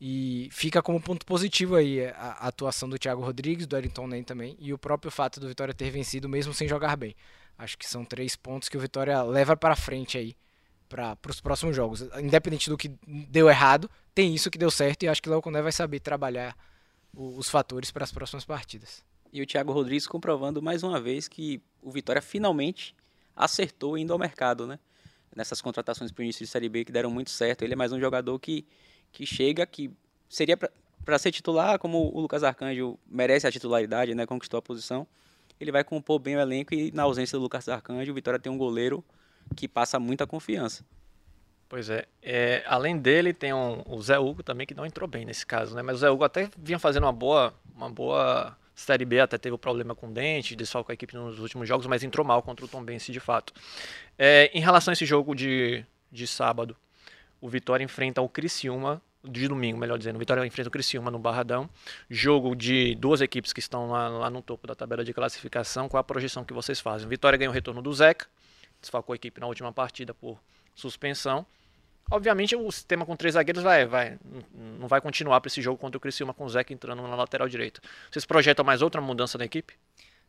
E 0.00 0.48
fica 0.50 0.80
como 0.82 1.00
ponto 1.00 1.26
positivo 1.26 1.76
aí 1.76 2.06
a, 2.06 2.36
a 2.40 2.48
atuação 2.48 2.88
do 2.88 2.98
Thiago 2.98 3.22
Rodrigues, 3.22 3.66
do 3.66 3.76
Wellington 3.76 4.06
Nem 4.06 4.24
também, 4.24 4.56
e 4.58 4.72
o 4.72 4.78
próprio 4.78 5.10
fato 5.10 5.38
do 5.38 5.46
Vitória 5.46 5.74
ter 5.74 5.90
vencido 5.90 6.28
mesmo 6.28 6.54
sem 6.54 6.66
jogar 6.66 6.96
bem. 6.96 7.14
Acho 7.58 7.76
que 7.76 7.86
são 7.86 8.04
três 8.04 8.34
pontos 8.34 8.68
que 8.70 8.76
o 8.76 8.80
Vitória 8.80 9.22
leva 9.22 9.54
para 9.56 9.76
frente 9.76 10.16
aí 10.16 10.34
para 10.88 11.16
os 11.28 11.40
próximos 11.40 11.76
jogos. 11.76 12.00
Independente 12.18 12.70
do 12.70 12.78
que 12.78 12.90
deu 13.28 13.48
errado, 13.48 13.90
tem 14.14 14.34
isso 14.34 14.50
que 14.50 14.58
deu 14.58 14.70
certo 14.70 15.02
e 15.02 15.08
acho 15.08 15.22
que 15.22 15.28
o 15.28 15.32
Léo 15.32 15.62
vai 15.62 15.70
saber 15.70 16.00
trabalhar 16.00 16.56
o- 17.14 17.36
os 17.36 17.48
fatores 17.50 17.90
para 17.90 18.02
as 18.02 18.10
próximas 18.10 18.44
partidas. 18.44 19.04
E 19.32 19.40
o 19.42 19.46
Thiago 19.46 19.72
Rodrigues 19.72 20.06
comprovando 20.06 20.60
mais 20.62 20.82
uma 20.82 21.00
vez 21.00 21.28
que 21.28 21.62
o 21.82 21.90
Vitória 21.90 22.22
finalmente 22.22 22.94
acertou 23.36 23.96
indo 23.96 24.12
ao 24.12 24.18
mercado, 24.18 24.66
né? 24.66 24.78
Nessas 25.36 25.60
contratações 25.60 26.10
para 26.10 26.22
o 26.22 26.24
início 26.24 26.44
de 26.44 26.50
Série 26.50 26.68
B 26.68 26.84
que 26.84 26.90
deram 26.90 27.10
muito 27.10 27.30
certo. 27.30 27.62
Ele 27.62 27.74
é 27.74 27.76
mais 27.76 27.92
um 27.92 28.00
jogador 28.00 28.36
que, 28.40 28.66
que 29.12 29.26
chega, 29.26 29.64
que 29.66 29.90
seria 30.28 30.56
para 30.56 31.18
ser 31.18 31.32
titular, 31.32 31.78
como 31.78 32.10
o 32.14 32.20
Lucas 32.20 32.42
Arcanjo 32.42 32.98
merece 33.08 33.46
a 33.46 33.52
titularidade, 33.52 34.14
né? 34.14 34.26
Conquistou 34.26 34.58
a 34.58 34.62
posição. 34.62 35.06
Ele 35.60 35.72
vai 35.72 35.84
compor 35.84 36.18
bem 36.18 36.36
o 36.36 36.40
elenco 36.40 36.74
e 36.74 36.90
na 36.92 37.02
ausência 37.02 37.36
do 37.38 37.42
Lucas 37.42 37.68
Arcanjo, 37.68 38.10
o 38.12 38.14
Vitória 38.14 38.38
tem 38.38 38.50
um 38.50 38.56
goleiro 38.56 39.04
que 39.56 39.68
passa 39.68 39.98
muita 39.98 40.26
confiança. 40.26 40.84
Pois 41.68 41.88
é. 41.88 42.06
É, 42.22 42.64
além 42.66 42.98
dele, 42.98 43.32
tem 43.32 43.52
um- 43.52 43.82
o 43.86 44.02
Zé 44.02 44.18
Hugo 44.18 44.42
também, 44.42 44.66
que 44.66 44.74
não 44.74 44.84
entrou 44.84 45.08
bem 45.08 45.24
nesse 45.24 45.46
caso, 45.46 45.74
né? 45.74 45.82
Mas 45.82 45.96
o 45.96 45.98
Zé 45.98 46.10
Hugo 46.10 46.24
até 46.24 46.48
vinha 46.58 46.78
fazendo 46.78 47.04
uma 47.04 47.12
boa, 47.12 47.54
uma 47.74 47.88
boa 47.88 48.56
Série 48.74 49.04
B, 49.04 49.20
até 49.20 49.36
teve 49.36 49.54
o 49.54 49.58
problema 49.58 49.94
com 49.94 50.08
o 50.08 50.10
dente, 50.10 50.56
desfalcou 50.56 50.92
a 50.92 50.94
equipe 50.94 51.14
nos 51.14 51.38
últimos 51.38 51.68
jogos, 51.68 51.86
mas 51.86 52.02
entrou 52.02 52.26
mal 52.26 52.42
contra 52.42 52.64
o 52.64 52.68
Tombense 52.68 53.12
de 53.12 53.20
fato. 53.20 53.52
É, 54.18 54.50
em 54.54 54.60
relação 54.60 54.90
a 54.90 54.94
esse 54.94 55.04
jogo 55.04 55.34
de, 55.34 55.84
de 56.10 56.26
sábado, 56.26 56.74
o 57.40 57.48
Vitória 57.48 57.84
enfrenta 57.84 58.20
o 58.20 58.28
Criciúma, 58.28 59.00
de 59.22 59.46
domingo, 59.48 59.78
melhor 59.78 59.98
dizendo, 59.98 60.16
o 60.16 60.18
Vitória 60.18 60.44
enfrenta 60.46 60.68
o 60.68 60.72
Criciúma 60.72 61.10
no 61.10 61.18
Barradão, 61.18 61.68
jogo 62.08 62.54
de 62.54 62.94
duas 62.94 63.20
equipes 63.20 63.52
que 63.52 63.60
estão 63.60 63.90
lá, 63.90 64.08
lá 64.08 64.30
no 64.30 64.40
topo 64.40 64.66
da 64.66 64.74
tabela 64.74 65.04
de 65.04 65.12
classificação, 65.12 65.88
qual 65.88 66.00
a 66.00 66.04
projeção 66.04 66.44
que 66.44 66.54
vocês 66.54 66.80
fazem? 66.80 67.06
O 67.06 67.10
Vitória 67.10 67.36
ganhou 67.36 67.52
o 67.52 67.54
retorno 67.54 67.82
do 67.82 67.92
Zeca, 67.92 68.26
desfalcou 68.80 69.12
a 69.12 69.16
equipe 69.16 69.40
na 69.40 69.46
última 69.46 69.72
partida 69.72 70.14
por 70.14 70.38
suspensão, 70.74 71.46
Obviamente 72.10 72.56
o 72.56 72.72
sistema 72.72 73.06
com 73.06 73.14
três 73.14 73.34
zagueiros 73.34 73.62
vai, 73.62 73.86
vai, 73.86 74.18
não 74.52 74.88
vai 74.88 75.00
continuar 75.00 75.40
para 75.40 75.48
esse 75.48 75.62
jogo 75.62 75.78
contra 75.78 75.96
o 75.96 76.00
Criciúma 76.00 76.34
com 76.34 76.44
o 76.44 76.48
Zeca 76.48 76.72
entrando 76.72 77.00
na 77.02 77.14
lateral 77.14 77.48
direita. 77.48 77.80
Vocês 78.10 78.24
projetam 78.24 78.64
mais 78.64 78.82
outra 78.82 79.00
mudança 79.00 79.38
na 79.38 79.44
equipe? 79.44 79.74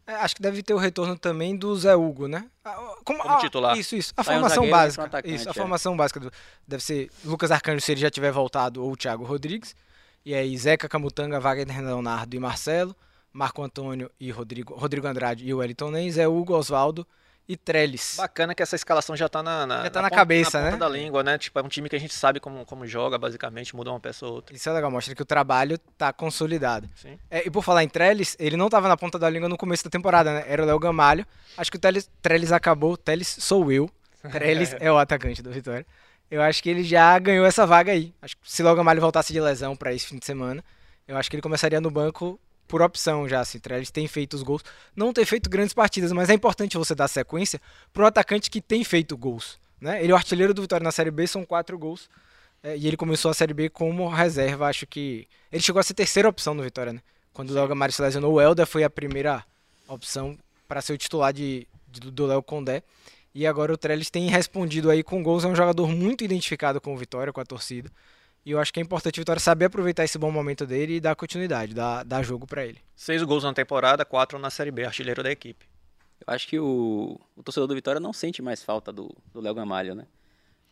É, 0.08 0.14
acho 0.16 0.36
que 0.36 0.42
deve 0.42 0.64
ter 0.64 0.74
o 0.74 0.78
retorno 0.78 1.18
também 1.18 1.56
do 1.56 1.76
Zé 1.76 1.96
Hugo, 1.96 2.28
né? 2.28 2.50
Ah, 2.66 2.96
Como 3.06 3.22
titular. 3.40 3.78
Isso, 3.78 3.96
isso. 3.96 4.14
A 4.18 4.24
Sai 4.24 4.36
um 4.38 4.40
formação 4.42 4.66
e 4.66 4.70
básica. 4.70 5.02
um 5.02 5.06
atacante, 5.06 5.36
isso, 5.36 5.48
a 5.48 5.52
é. 5.52 5.54
formação 5.54 5.96
básica 5.98 6.20
do- 6.20 6.32
deve 6.68 6.84
ser 6.84 7.10
Lucas 7.24 7.52
Arcanjo 7.52 7.82
se 7.82 7.92
ele 7.92 8.02
já 8.02 8.10
tiver 8.10 8.32
voltado 8.32 8.84
ou 8.84 8.96
Thiago 8.98 9.24
Rodrigues. 9.24 9.76
E 10.26 10.34
aí 10.36 10.56
Zeca 10.58 10.90
Camutanga, 10.90 11.40
Wagner 11.40 11.82
Leonardo 11.82 12.36
e 12.36 12.40
Marcelo, 12.40 12.96
Marco 13.32 13.64
Antônio 13.64 14.12
e 14.20 14.30
Rodrigo, 14.32 14.74
Rodrigo 14.76 15.08
Andrade 15.08 15.46
e 15.46 15.54
o 15.54 15.58
Wellington 15.60 15.92
Nem, 15.92 16.12
Zé 16.12 16.28
Hugo, 16.28 16.54
Oswaldo 16.56 17.08
e 17.52 17.58
Trellis. 17.58 18.16
Bacana 18.18 18.56
que 18.56 18.64
essa 18.64 18.76
escalação 18.76 19.16
já 19.16 19.28
tá 19.28 19.44
na, 19.44 19.66
na, 19.68 19.84
Já 19.84 19.90
tá 19.90 20.02
na 20.02 20.10
ponta- 20.10 20.16
cabeça, 20.20 20.58
na 20.60 20.72
ponta 20.72 20.78
né? 20.78 20.80
da 20.80 20.90
língua, 20.90 21.24
né? 21.24 21.38
Tipo, 21.38 21.60
é 21.60 21.62
um 21.64 21.68
time 21.68 21.90
que 21.90 21.96
a 21.96 22.00
gente 22.00 22.14
sabe 22.14 22.40
como, 22.40 22.66
como 22.66 22.88
joga, 22.88 23.18
basicamente, 23.18 23.76
muda 23.76 23.90
uma 23.92 24.00
peça 24.00 24.26
ou 24.26 24.34
outra. 24.36 24.56
Isso 24.56 24.70
é 24.70 24.72
legal, 24.74 24.90
mostra 24.90 25.14
que 25.14 25.22
o 25.22 25.26
trabalho 25.26 25.78
tá 25.98 26.14
consolidado. 26.14 26.90
Sim. 26.96 27.20
É, 27.30 27.46
e 27.46 27.52
por 27.52 27.64
falar 27.64 27.84
em 27.84 27.90
Trellis, 27.90 28.36
ele 28.40 28.56
não 28.56 28.70
tava 28.70 28.88
na 28.88 28.96
ponta 28.96 29.20
da 29.20 29.30
língua 29.30 29.50
no 29.50 29.58
começo 29.58 29.84
da 29.84 29.90
temporada, 29.90 30.34
né? 30.34 30.44
Era 30.48 30.64
o 30.64 30.66
Léo 30.66 30.80
Gamalho. 30.80 31.26
Acho 31.58 31.70
que 31.70 31.78
o 31.78 31.80
Trellis, 31.80 32.10
Trellis 32.22 32.52
acabou. 32.52 32.96
Trellis 32.96 33.28
sou 33.40 33.72
eu. 33.72 33.90
Trellis 34.32 34.76
é 34.80 34.92
o 34.92 34.98
atacante 34.98 35.42
do 35.42 35.52
Vitória. 35.52 35.86
Eu 36.30 36.42
acho 36.42 36.64
que 36.64 36.70
ele 36.70 36.84
já 36.84 37.20
ganhou 37.20 37.46
essa 37.46 37.66
vaga 37.68 37.92
aí. 37.92 38.14
Acho 38.22 38.38
que 38.38 38.44
se 38.50 38.62
o 38.62 38.66
Léo 38.66 38.76
Gamalho 38.76 39.02
voltasse 39.02 39.34
de 39.34 39.42
lesão 39.42 39.76
para 39.76 39.94
esse 39.94 40.08
fim 40.08 40.18
de 40.18 40.26
semana, 40.26 40.64
eu 41.08 41.18
acho 41.18 41.30
que 41.30 41.36
ele 41.36 41.42
começaria 41.42 41.82
no 41.82 41.92
banco 41.92 42.40
por 42.72 42.82
opção 42.82 43.28
já. 43.28 43.42
Assim, 43.42 43.60
Trellis 43.60 43.92
tem 43.92 44.08
feito 44.08 44.34
os 44.34 44.42
gols. 44.44 44.64
Não 44.96 45.12
tem 45.12 45.26
feito 45.26 45.50
grandes 45.50 45.74
partidas, 45.74 46.14
mas 46.14 46.30
é 46.30 46.34
importante 46.34 46.78
você 46.78 46.96
dar 46.96 47.10
sequência 47.10 47.60
para 47.92 48.04
um 48.04 48.06
atacante 48.08 48.50
que 48.50 48.62
tem 48.62 48.82
feito 48.86 49.18
gols. 49.18 49.60
Né? 49.80 50.02
Ele 50.02 50.12
é 50.12 50.16
o 50.16 50.18
artilheiro 50.18 50.54
do 50.54 50.62
Vitória 50.62 50.84
na 50.84 50.92
Série 50.92 51.12
B, 51.12 51.28
são 51.28 51.44
quatro 51.44 51.78
gols. 51.78 52.10
É, 52.64 52.78
e 52.78 52.88
ele 52.88 52.96
começou 52.96 53.30
a 53.30 53.34
Série 53.34 53.54
B 53.54 53.68
como 53.70 54.08
reserva, 54.08 54.68
acho 54.68 54.88
que. 54.88 55.28
Ele 55.52 55.62
chegou 55.62 55.80
a 55.80 55.84
ser 55.84 55.94
terceira 55.96 56.30
opção 56.30 56.54
no 56.54 56.64
Vitória, 56.64 56.94
né? 56.94 57.02
Quando 57.34 57.50
o 57.50 57.54
Léo 57.54 57.68
Gamalho 57.68 57.92
se 57.92 58.02
lesionou, 58.02 58.34
o 58.34 58.42
Helder 58.42 58.66
foi 58.68 58.84
a 58.84 58.90
primeira 58.90 59.44
opção 59.88 60.38
para 60.68 60.82
ser 60.82 60.94
o 60.94 60.98
titular 60.98 61.34
de, 61.34 61.68
de- 61.90 62.12
do 62.12 62.26
Léo 62.26 62.42
Condé. 62.42 62.84
E 63.34 63.48
agora 63.48 63.74
o 63.74 63.78
Trellis 63.78 64.10
tem 64.10 64.30
respondido 64.30 64.90
aí 64.90 65.02
com 65.04 65.24
gols, 65.24 65.44
é 65.44 65.48
um 65.48 65.56
jogador 65.56 65.88
muito 65.88 66.24
identificado 66.24 66.80
com 66.80 66.94
o 66.94 66.98
Vitória, 66.98 67.34
com 67.34 67.42
a 67.42 67.46
torcida. 67.46 67.90
E 68.46 68.52
eu 68.52 68.60
acho 68.60 68.74
que 68.74 68.80
é 68.80 68.84
importante 68.84 69.20
o 69.20 69.22
Vitória 69.22 69.40
saber 69.40 69.66
aproveitar 69.66 70.04
esse 70.04 70.18
bom 70.18 70.32
momento 70.32 70.66
dele 70.66 70.96
e 70.96 71.00
dar 71.00 71.16
continuidade, 71.16 71.74
dar, 71.76 72.04
dar 72.04 72.24
jogo 72.24 72.48
para 72.48 72.66
ele. 72.66 72.80
Seis 72.96 73.22
gols 73.24 73.44
na 73.44 73.54
temporada, 73.54 74.04
quatro 74.04 74.40
na 74.40 74.50
Série 74.50 74.72
B, 74.72 74.84
artilheiro 74.84 75.22
da 75.22 75.32
equipe. 75.32 75.66
Eu 76.26 76.34
acho 76.34 76.48
que 76.48 76.60
o, 76.60 77.20
o 77.36 77.44
torcedor 77.44 77.68
do 77.68 77.76
Vitória 77.76 78.00
não 78.00 78.14
sente 78.14 78.42
mais 78.42 78.64
falta 78.64 78.92
do 78.92 79.16
do 79.34 79.40
Léo 79.42 79.54
Gamalho, 79.54 79.94
né? 79.96 80.06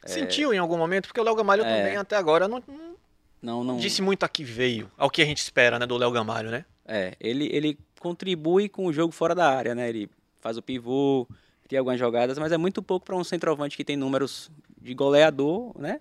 Sentiu 0.05 0.53
em 0.53 0.57
algum 0.57 0.77
momento, 0.77 1.07
porque 1.07 1.19
o 1.19 1.23
Léo 1.23 1.35
Gamalho 1.35 1.63
É. 1.63 1.77
também 1.77 1.97
até 1.97 2.15
agora 2.15 2.47
não, 2.47 2.63
não 2.67 2.95
Não, 3.41 3.63
não. 3.63 3.77
disse 3.77 4.01
muito 4.01 4.23
a 4.23 4.29
que 4.29 4.43
veio, 4.43 4.89
ao 4.97 5.09
que 5.09 5.21
a 5.21 5.25
gente 5.25 5.39
espera, 5.39 5.77
né, 5.77 5.85
do 5.85 5.97
Léo 5.97 6.11
Gamalho, 6.11 6.49
né? 6.49 6.65
É, 6.85 7.15
ele, 7.19 7.49
ele 7.51 7.77
contribui 7.99 8.69
com 8.69 8.85
o 8.85 8.93
jogo 8.93 9.11
fora 9.13 9.35
da 9.35 9.47
área, 9.49 9.75
né? 9.75 9.89
Ele 9.89 10.09
faz 10.39 10.57
o 10.57 10.61
pivô, 10.61 11.27
cria 11.67 11.79
algumas 11.79 11.99
jogadas, 11.99 12.37
mas 12.39 12.51
é 12.51 12.57
muito 12.57 12.81
pouco 12.81 13.05
para 13.05 13.15
um 13.15 13.23
centroavante 13.23 13.75
que 13.77 13.83
tem 13.83 13.97
números 13.97 14.49
de 14.81 14.93
goleador, 14.93 15.71
né? 15.77 15.99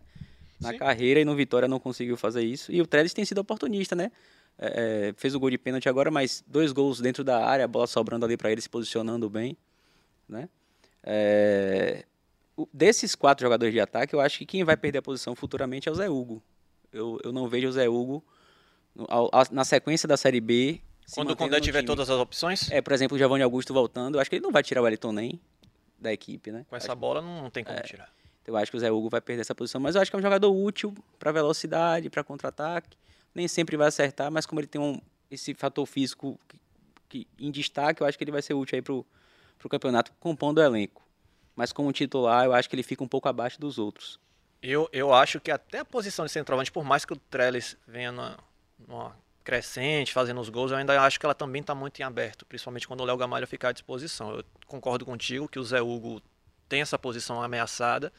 Na 0.60 0.70
Sim. 0.70 0.78
carreira 0.78 1.20
e 1.20 1.24
no 1.24 1.34
Vitória 1.36 1.68
não 1.68 1.78
conseguiu 1.78 2.16
fazer 2.16 2.42
isso. 2.42 2.72
E 2.72 2.80
o 2.82 2.86
Trellis 2.86 3.12
tem 3.14 3.24
sido 3.24 3.38
oportunista, 3.38 3.94
né? 3.94 4.10
É, 4.58 5.10
é, 5.10 5.14
fez 5.16 5.34
o 5.34 5.40
gol 5.40 5.50
de 5.50 5.58
pênalti 5.58 5.88
agora, 5.88 6.10
mas 6.10 6.42
dois 6.46 6.72
gols 6.72 7.00
dentro 7.00 7.22
da 7.22 7.44
área, 7.46 7.64
a 7.64 7.68
bola 7.68 7.86
sobrando 7.86 8.24
ali 8.24 8.36
para 8.36 8.50
ele, 8.50 8.60
se 8.60 8.68
posicionando 8.68 9.30
bem, 9.30 9.56
né? 10.28 10.48
É, 11.04 12.04
desses 12.72 13.14
quatro 13.14 13.44
jogadores 13.46 13.72
de 13.72 13.78
ataque, 13.80 14.14
eu 14.14 14.20
acho 14.20 14.38
que 14.38 14.44
quem 14.46 14.64
vai 14.64 14.76
perder 14.76 14.98
a 14.98 15.02
posição 15.02 15.34
futuramente 15.36 15.88
é 15.88 15.92
o 15.92 15.94
Zé 15.94 16.08
Hugo. 16.10 16.42
Eu, 16.92 17.20
eu 17.22 17.32
não 17.32 17.46
vejo 17.48 17.68
o 17.68 17.72
Zé 17.72 17.88
Hugo 17.88 18.24
na 19.52 19.64
sequência 19.64 20.08
da 20.08 20.16
Série 20.16 20.40
B. 20.40 20.80
Quando 21.14 21.30
o 21.30 21.36
Condé 21.36 21.60
tiver 21.60 21.78
time. 21.78 21.86
todas 21.86 22.10
as 22.10 22.18
opções, 22.18 22.70
É, 22.70 22.82
por 22.82 22.92
exemplo, 22.92 23.14
o 23.14 23.18
Giovanni 23.18 23.42
Augusto 23.44 23.72
voltando, 23.72 24.16
eu 24.16 24.20
acho 24.20 24.28
que 24.28 24.36
ele 24.36 24.42
não 24.42 24.50
vai 24.50 24.62
tirar 24.62 24.80
o 24.80 24.84
Wellington 24.84 25.12
nem 25.12 25.40
da 25.98 26.12
equipe, 26.12 26.50
né? 26.50 26.66
com 26.68 26.76
essa 26.76 26.94
bola 26.94 27.20
não 27.22 27.48
tem 27.50 27.64
como 27.64 27.78
É. 27.78 27.82
tirar. 27.82 28.12
Eu 28.49 28.57
acho 28.57 28.71
que 28.71 28.78
o 28.78 28.81
Zé 28.81 28.90
Hugo 28.90 29.11
vai 29.11 29.21
perder 29.21 29.43
essa 29.43 29.55
posição, 29.55 29.78
mas 29.78 29.95
eu 29.95 30.00
acho 30.00 30.11
que 30.11 30.17
é 30.17 30.19
um 30.19 30.23
jogador 30.23 30.50
útil 30.50 30.95
para 31.19 31.31
velocidade, 31.31 32.09
para 32.09 32.25
contra-ataque. 32.25 32.97
Nem 33.35 33.47
sempre 33.47 33.76
vai 33.76 33.88
acertar, 33.88 34.33
mas 34.33 34.47
como 34.47 34.59
ele 34.59 34.67
tem 34.67 34.81
um, 34.81 34.99
esse 35.31 35.52
fator 35.52 35.85
físico 35.85 36.40
que, 36.49 36.59
que 37.11 37.28
em 37.38 37.50
destaque, 37.50 38.02
eu 38.02 38.07
acho 38.07 38.17
que 38.17 38.25
ele 38.25 38.33
vai 38.33 38.40
ser 38.40 38.55
útil 38.55 38.76
aí 38.76 38.81
pro, 38.81 39.05
pro 39.59 39.69
campeonato 39.69 40.11
compondo 40.19 40.59
o 40.59 40.62
elenco. 40.62 41.07
Mas 41.55 41.75
como 41.75 41.93
titular, 41.93 42.47
eu 42.47 42.55
acho 42.55 42.71
que 42.71 42.75
ele 42.75 42.83
fica 42.83 43.05
um 43.05 43.07
pouco 43.07 43.28
abaixo 43.28 43.61
dos 43.61 43.78
outros. 43.78 44.19
Eu, 44.62 44.88
eu 44.95 45.12
acho 45.12 45.38
que 45.40 45.50
até 45.50 45.81
a 45.81 45.85
posição 45.85 46.25
de 46.25 46.33
centroavante, 46.33 46.73
por 46.73 46.85
mais 46.85 47.05
que 47.05 47.12
o 47.12 47.17
Trellis 47.17 47.76
venha 47.87 48.11
numa, 48.11 48.38
numa 48.88 49.14
crescente, 49.45 50.11
fazendo 50.11 50.40
os 50.40 50.49
gols, 50.49 50.71
eu 50.71 50.78
ainda 50.78 50.99
acho 51.02 51.21
que 51.21 51.26
ela 51.26 51.35
também 51.35 51.61
está 51.61 51.75
muito 51.75 52.00
em 52.00 52.02
aberto, 52.02 52.47
principalmente 52.47 52.88
quando 52.88 53.02
o 53.02 53.05
Léo 53.05 53.19
Gamalho 53.19 53.47
ficar 53.47 53.69
à 53.69 53.73
disposição. 53.73 54.37
Eu 54.37 54.45
concordo 54.67 55.05
contigo 55.05 55.47
que 55.47 55.59
o 55.59 55.62
Zé 55.62 55.83
Hugo 55.83 56.23
tem 56.68 56.80
essa 56.80 56.98
posição 56.98 57.42
ameaçada, 57.42 58.12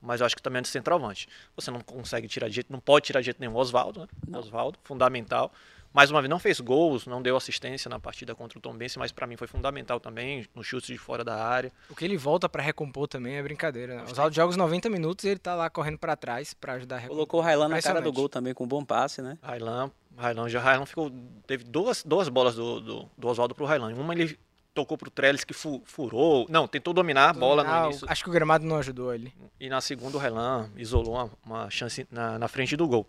mas 0.00 0.20
eu 0.20 0.26
acho 0.26 0.34
que 0.34 0.42
também 0.42 0.60
é 0.60 0.62
de 0.62 0.68
centroavante. 0.68 1.28
Você 1.54 1.70
não 1.70 1.80
consegue 1.80 2.26
tirar 2.26 2.48
de 2.48 2.54
jeito, 2.54 2.72
não 2.72 2.80
pode 2.80 3.06
tirar 3.06 3.20
de 3.20 3.26
jeito 3.26 3.40
nenhum 3.40 3.54
o 3.54 3.58
Oswaldo, 3.58 4.00
né? 4.26 4.38
Oswaldo, 4.38 4.78
fundamental. 4.82 5.52
Mais 5.92 6.08
uma 6.08 6.20
vez, 6.22 6.30
não 6.30 6.38
fez 6.38 6.60
gols, 6.60 7.04
não 7.04 7.20
deu 7.20 7.36
assistência 7.36 7.88
na 7.88 7.98
partida 7.98 8.32
contra 8.32 8.56
o 8.56 8.62
Tombense, 8.62 8.96
mas 8.96 9.10
para 9.10 9.26
mim 9.26 9.36
foi 9.36 9.48
fundamental 9.48 9.98
também, 9.98 10.46
no 10.54 10.62
chute 10.62 10.92
de 10.92 10.96
fora 10.96 11.24
da 11.24 11.44
área. 11.44 11.72
O 11.88 11.96
que 11.96 12.04
ele 12.04 12.16
volta 12.16 12.48
para 12.48 12.62
recompor 12.62 13.08
também 13.08 13.34
é 13.34 13.42
brincadeira. 13.42 13.96
Né? 13.96 14.04
Os 14.04 14.12
Oswaldo 14.12 14.34
joga 14.34 14.50
os 14.50 14.56
90 14.56 14.88
minutos 14.88 15.24
e 15.24 15.28
ele 15.28 15.40
tá 15.40 15.54
lá 15.56 15.68
correndo 15.68 15.98
para 15.98 16.14
trás 16.14 16.54
para 16.54 16.74
ajudar 16.74 16.96
a 16.96 16.98
recompor. 17.00 17.16
Colocou 17.16 17.40
o 17.40 17.42
Railan 17.42 17.68
na 17.68 17.82
cara 17.82 18.00
do 18.00 18.12
gol 18.12 18.28
também 18.28 18.54
com 18.54 18.64
um 18.64 18.68
bom 18.68 18.84
passe, 18.84 19.20
né? 19.20 19.36
Railan, 19.42 19.90
Railan 20.16 20.48
já 20.48 20.60
Railan 20.60 20.86
ficou 20.86 21.10
teve 21.44 21.64
duas, 21.64 22.04
duas 22.04 22.28
bolas 22.28 22.54
do, 22.54 22.80
do, 22.80 23.10
do 23.18 23.28
Oswaldo 23.28 23.54
pro 23.54 23.66
Railan. 23.66 23.92
Uma 23.94 24.14
ele 24.14 24.38
tocou 24.74 24.96
pro 24.96 25.10
Trellis 25.10 25.44
que 25.44 25.52
fu- 25.52 25.82
furou, 25.84 26.46
não, 26.48 26.66
tentou 26.68 26.92
dominar 26.94 27.30
a 27.30 27.32
bola 27.32 27.62
Ah, 27.66 27.80
no 27.80 27.86
início 27.86 28.06
Acho 28.10 28.22
que 28.24 28.30
o 28.30 28.32
gramado 28.32 28.64
não 28.64 28.76
ajudou 28.76 29.12
ele. 29.14 29.32
e 29.58 29.68
na 29.68 29.80
segunda 29.80 30.16
o 30.16 30.20
Railan 30.20 30.70
isolou 30.76 31.14
uma, 31.14 31.30
uma 31.44 31.70
chance 31.70 32.06
na, 32.10 32.38
na 32.38 32.48
frente 32.48 32.76
do 32.76 32.86
gol. 32.86 33.06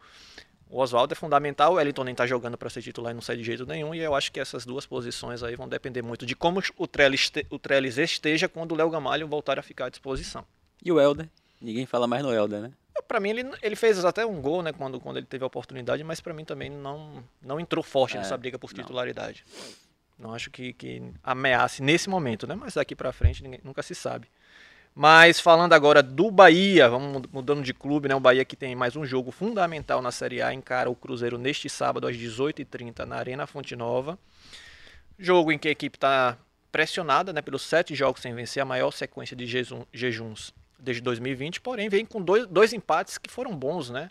O 0.69 0.79
Oswaldo 0.79 1.11
é 1.13 1.15
fundamental, 1.15 1.73
o 1.73 1.75
Wellington 1.75 2.05
nem 2.05 2.15
tá 2.15 2.25
jogando 2.25 2.57
para 2.57 2.69
ser 2.69 2.81
titular 2.81 3.11
e 3.11 3.13
não 3.13 3.21
sai 3.21 3.35
de 3.35 3.43
jeito 3.43 3.65
nenhum, 3.65 3.93
e 3.93 3.99
eu 3.99 4.15
acho 4.15 4.31
que 4.31 4.39
essas 4.39 4.65
duas 4.65 4.85
posições 4.85 5.43
aí 5.43 5.55
vão 5.55 5.67
depender 5.67 6.01
muito 6.01 6.25
de 6.25 6.33
como 6.35 6.61
o 6.77 6.87
Trellis, 6.87 7.29
o 7.49 7.59
Trellis 7.59 7.97
esteja 7.97 8.47
quando 8.47 8.71
o 8.71 8.75
Léo 8.75 8.89
Gamalho 8.89 9.27
voltar 9.27 9.59
a 9.59 9.61
ficar 9.61 9.87
à 9.87 9.89
disposição. 9.89 10.45
E 10.83 10.89
o 10.91 10.99
Helder? 10.99 11.27
Ninguém 11.61 11.85
fala 11.85 12.07
mais 12.07 12.23
no 12.23 12.31
Helder, 12.33 12.61
né? 12.61 12.71
Pra 13.07 13.19
mim, 13.19 13.31
ele, 13.31 13.51
ele 13.61 13.75
fez 13.75 14.03
até 14.05 14.25
um 14.25 14.39
gol, 14.41 14.61
né, 14.63 14.71
quando, 14.71 14.97
quando 14.97 15.17
ele 15.17 15.25
teve 15.25 15.43
a 15.43 15.47
oportunidade, 15.47 16.01
mas 16.05 16.21
pra 16.21 16.33
mim 16.33 16.45
também 16.45 16.69
não, 16.69 17.21
não 17.41 17.59
entrou 17.59 17.83
forte 17.83 18.15
É, 18.15 18.19
nessa 18.19 18.37
briga 18.37 18.57
por 18.57 18.71
titularidade. 18.73 19.43
Não 19.53 19.90
acho 20.33 20.51
que, 20.51 20.73
que 20.73 21.01
ameace 21.23 21.81
nesse 21.81 22.09
momento, 22.09 22.45
né? 22.45 22.53
Mas 22.53 22.75
daqui 22.75 22.95
pra 22.95 23.11
frente 23.11 23.41
ninguém, 23.41 23.59
nunca 23.63 23.81
se 23.81 23.95
sabe. 23.95 24.27
Mas 24.93 25.39
falando 25.39 25.73
agora 25.73 26.03
do 26.03 26.29
Bahia, 26.29 26.89
vamos 26.89 27.13
mud- 27.13 27.29
mudando 27.31 27.63
de 27.63 27.73
clube, 27.73 28.09
né? 28.09 28.15
O 28.15 28.19
Bahia 28.19 28.43
que 28.43 28.55
tem 28.57 28.75
mais 28.75 28.95
um 28.95 29.05
jogo 29.05 29.31
fundamental 29.31 30.01
na 30.01 30.11
Série 30.11 30.41
A, 30.41 30.53
encara 30.53 30.89
o 30.89 30.95
Cruzeiro 30.95 31.37
neste 31.37 31.69
sábado 31.69 32.07
às 32.07 32.15
18h30 32.17 33.05
na 33.05 33.15
Arena 33.15 33.47
Fonte 33.47 33.75
Nova. 33.75 34.19
Jogo 35.17 35.51
em 35.51 35.57
que 35.57 35.67
a 35.67 35.71
equipe 35.71 35.97
está 35.97 36.37
pressionada, 36.71 37.31
né? 37.31 37.41
Pelos 37.41 37.61
sete 37.61 37.95
jogos 37.95 38.21
sem 38.21 38.33
vencer, 38.35 38.61
a 38.61 38.65
maior 38.65 38.91
sequência 38.91 39.35
de 39.35 39.45
jejuns 39.93 40.53
desde 40.77 41.01
2020, 41.01 41.61
porém 41.61 41.87
vem 41.89 42.05
com 42.05 42.21
dois, 42.21 42.47
dois 42.47 42.73
empates 42.73 43.17
que 43.17 43.29
foram 43.29 43.55
bons, 43.55 43.89
né? 43.89 44.09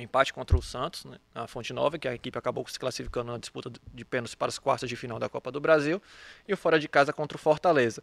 O 0.00 0.02
empate 0.02 0.32
contra 0.32 0.56
o 0.56 0.62
Santos, 0.62 1.04
né, 1.04 1.18
na 1.34 1.46
Fonte 1.46 1.74
Nova, 1.74 1.98
que 1.98 2.08
a 2.08 2.14
equipe 2.14 2.38
acabou 2.38 2.66
se 2.66 2.78
classificando 2.78 3.32
na 3.32 3.36
disputa 3.36 3.70
de 3.92 4.02
pênaltis 4.02 4.34
para 4.34 4.48
as 4.48 4.58
quartas 4.58 4.88
de 4.88 4.96
final 4.96 5.18
da 5.18 5.28
Copa 5.28 5.52
do 5.52 5.60
Brasil, 5.60 6.00
e 6.48 6.54
o 6.54 6.56
fora 6.56 6.80
de 6.80 6.88
casa 6.88 7.12
contra 7.12 7.36
o 7.36 7.38
Fortaleza. 7.38 8.02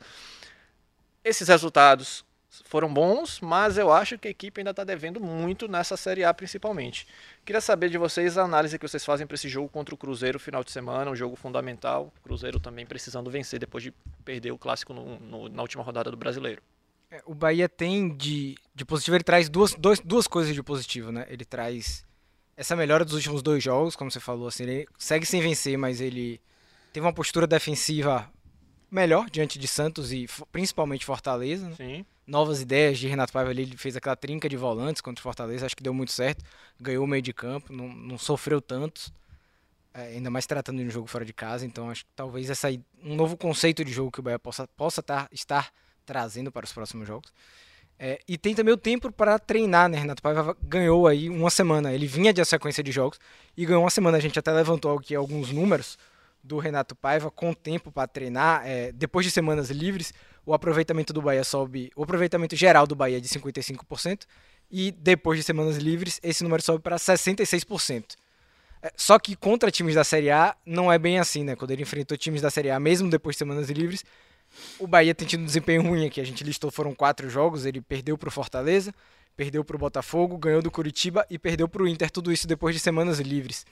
Esses 1.24 1.48
resultados 1.48 2.24
foram 2.66 2.94
bons, 2.94 3.42
mas 3.42 3.80
eu 3.80 3.92
acho 3.92 4.16
que 4.20 4.27
a 4.27 4.32
equipe 4.32 4.62
ainda 4.62 4.70
está 4.70 4.84
devendo 4.84 5.20
muito 5.20 5.68
nessa 5.68 5.98
Série 5.98 6.24
A, 6.24 6.32
principalmente. 6.32 7.08
Queria 7.44 7.60
saber 7.60 7.89
de 7.89 7.98
vocês 7.98 8.38
a 8.38 8.44
análise 8.44 8.77
que 8.77 8.88
vocês 8.88 9.04
fazem 9.04 9.25
para 9.25 9.34
esse 9.34 9.50
jogo 9.50 9.68
contra 9.68 9.96
o 9.96 9.98
Cruzeiro 9.98 10.39
final 10.39 10.63
de 10.63 10.72
semana, 10.72 11.10
um 11.10 11.16
jogo 11.16 11.36
fundamental. 11.36 12.13
Cruzeiro 12.24 12.60
também 12.60 12.86
precisando 12.86 13.30
vencer 13.32 13.60
depois 13.60 13.84
de 13.84 13.92
perder 14.24 14.51
o 14.51 14.58
clássico 14.58 14.94
no- 14.94 15.20
no- 15.20 15.50
na 15.50 15.63
última 15.63 15.84
rodada 15.84 16.12
do 16.12 16.16
Brasileiro. 16.18 16.62
É, 17.10 17.22
O 17.26 17.34
Bahia 17.34 17.70
tem 17.70 18.10
de, 18.16 18.56
de 18.76 18.86
positivo, 18.86 19.16
ele 19.18 19.24
traz 19.24 19.50
duas, 19.50 19.74
dois, 19.74 20.00
duas 20.00 20.28
coisas 20.28 20.54
de 20.54 20.62
positivo, 20.62 21.12
né? 21.12 21.26
Ele 21.30 21.46
traz 21.46 22.06
essa 22.56 22.76
melhora 22.76 23.06
dos 23.06 23.14
últimos 23.14 23.42
dois 23.42 23.64
jogos, 23.64 23.96
como 23.96 24.10
você 24.10 24.20
falou, 24.20 24.48
assim, 24.48 24.64
ele 24.64 24.88
segue 24.98 25.26
sem 25.26 25.42
vencer, 25.42 25.78
mas 25.78 26.02
ele 26.02 26.42
teve 26.92 27.06
uma 27.06 27.14
postura 27.14 27.46
defensiva 27.46 28.30
melhor 28.90 29.30
diante 29.30 29.60
de 29.60 29.68
Santos 29.68 30.12
e 30.12 30.28
principalmente 30.52 31.06
Fortaleza, 31.06 31.70
né? 31.70 31.76
Sim. 31.76 32.06
Novas 32.26 32.62
ideias 32.62 32.98
de 33.00 33.08
Renato 33.08 33.32
Paiva 33.32 33.52
ali, 33.52 33.62
ele 33.62 33.78
fez 33.78 33.96
aquela 33.96 34.16
trinca 34.16 34.50
de 34.50 34.58
volantes 34.58 35.02
contra 35.02 35.22
Fortaleza, 35.22 35.66
acho 35.66 35.76
que 35.76 35.84
deu 35.84 35.94
muito 35.94 36.12
certo, 36.12 36.44
ganhou 36.80 37.06
o 37.06 37.08
meio 37.08 37.22
de 37.22 37.32
campo, 37.32 37.72
não, 37.72 37.88
não 37.88 38.18
sofreu 38.18 38.60
tantos, 38.60 39.14
é, 39.94 40.08
ainda 40.08 40.30
mais 40.30 40.46
tratando 40.46 40.80
de 40.80 40.86
um 40.86 40.90
jogo 40.90 41.08
fora 41.08 41.24
de 41.24 41.32
casa, 41.32 41.66
então 41.66 41.90
acho 41.90 42.04
que 42.04 42.12
talvez 42.16 42.50
essa, 42.50 42.68
um 43.02 43.16
novo 43.16 43.38
conceito 43.38 43.86
de 43.86 43.94
jogo 43.94 44.12
que 44.12 44.20
o 44.20 44.24
Bahia 44.24 44.40
possa, 44.40 44.68
possa 44.76 45.02
tar- 45.02 45.30
estar 45.32 45.72
trazendo 46.08 46.52
para 46.52 46.64
os 46.64 46.72
próximos 46.72 47.06
jogos. 47.06 47.32
É, 48.00 48.20
e 48.28 48.38
tem 48.38 48.56
também 48.56 48.74
o 48.74 48.78
tempo 48.78 49.12
para 49.12 49.38
treinar, 49.38 49.90
né? 49.90 49.98
Renato 49.98 50.22
Paiva 50.22 50.56
ganhou 50.64 51.06
aí 51.06 51.30
uma 51.30 51.50
semana. 51.50 51.94
Ele 51.94 52.08
vinha 52.08 52.32
de 52.32 52.44
sequência 52.46 52.84
de 52.84 52.92
jogos 52.92 53.20
e 53.56 53.66
ganhou 53.66 53.84
uma 53.84 53.90
semana. 53.90 54.18
A 54.18 54.22
gente 54.22 54.40
até 54.40 54.52
levantou 54.52 54.98
aqui 54.98 55.14
alguns 55.14 55.52
números 55.52 55.98
do 56.44 56.58
Renato 56.60 56.96
Paiva 56.96 57.30
com 57.30 57.54
tempo 57.54 57.92
para 57.92 58.08
treinar, 58.08 58.66
é, 58.66 58.92
depois 58.94 59.26
de 59.26 59.32
semanas 59.32 59.70
livres, 59.70 60.14
o 60.46 60.54
aproveitamento 60.54 61.12
do 61.12 61.22
Bahia 61.22 61.44
sobe, 61.44 61.92
o 61.94 62.04
aproveitamento 62.04 62.56
geral 62.56 62.88
do 62.88 62.96
Bahia 62.96 63.18
é 63.18 63.20
de 63.20 63.28
55%, 63.28 64.26
e 64.72 64.92
depois 64.92 65.38
de 65.38 65.44
semanas 65.44 65.76
livres, 65.78 66.20
esse 66.24 66.44
número 66.44 66.62
sobe 66.62 66.82
para 66.82 66.96
66%. 66.96 68.16
É, 68.82 68.92
só 68.96 69.20
que 69.20 69.36
contra 69.36 69.72
times 69.72 69.96
da 69.96 70.04
Série 70.04 70.30
A 70.30 70.56
não 70.66 70.92
é 70.92 70.98
bem 70.98 71.20
assim, 71.20 71.44
né? 71.44 71.56
Quando 71.56 71.72
ele 71.72 71.82
enfrentou 71.82 72.18
times 72.18 72.42
da 72.42 72.50
Série 72.50 72.70
A, 72.70 72.80
mesmo 72.80 73.10
depois 73.10 73.36
de 73.36 73.40
semanas 73.40 73.70
livres, 73.70 74.06
o 74.80 74.88
Bahia 74.88 75.14
tem 75.14 75.28
tido 75.28 75.42
um 75.42 75.46
desempenho 75.46 75.82
ruim 75.82 76.06
aqui. 76.06 76.22
A 76.22 76.26
gente 76.26 76.44
listou, 76.44 76.72
foram 76.72 76.94
quatro 76.94 77.30
jogos, 77.30 77.66
ele 77.66 77.82
perdeu 77.82 78.18
para 78.18 78.30
o 78.30 78.32
Fortaleza, 78.32 78.94
perdeu 79.36 79.64
para 79.64 79.76
o 79.76 79.80
Botafogo, 79.80 80.38
ganhou 80.38 80.62
do 80.62 80.72
Curitiba 80.72 81.26
e 81.30 81.38
perdeu 81.38 81.68
para 81.68 81.84
o 81.84 81.88
Inter, 81.88 82.10
tudo 82.10 82.32
isso 82.32 82.48
depois 82.48 82.76
de 82.76 82.82
semanas 82.82 83.20
livres. 83.20 83.66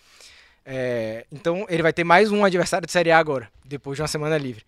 É, 0.65 1.25
então 1.31 1.65
ele 1.69 1.83
vai 1.83 1.93
ter 1.93 2.03
mais 2.03 2.31
um 2.31 2.43
adversário 2.43 2.85
de 2.87 2.91
Série 2.91 3.11
A 3.11 3.17
agora, 3.17 3.49
depois 3.63 3.95
de 3.95 4.01
uma 4.01 4.07
semana 4.07 4.37
livre. 4.37 4.63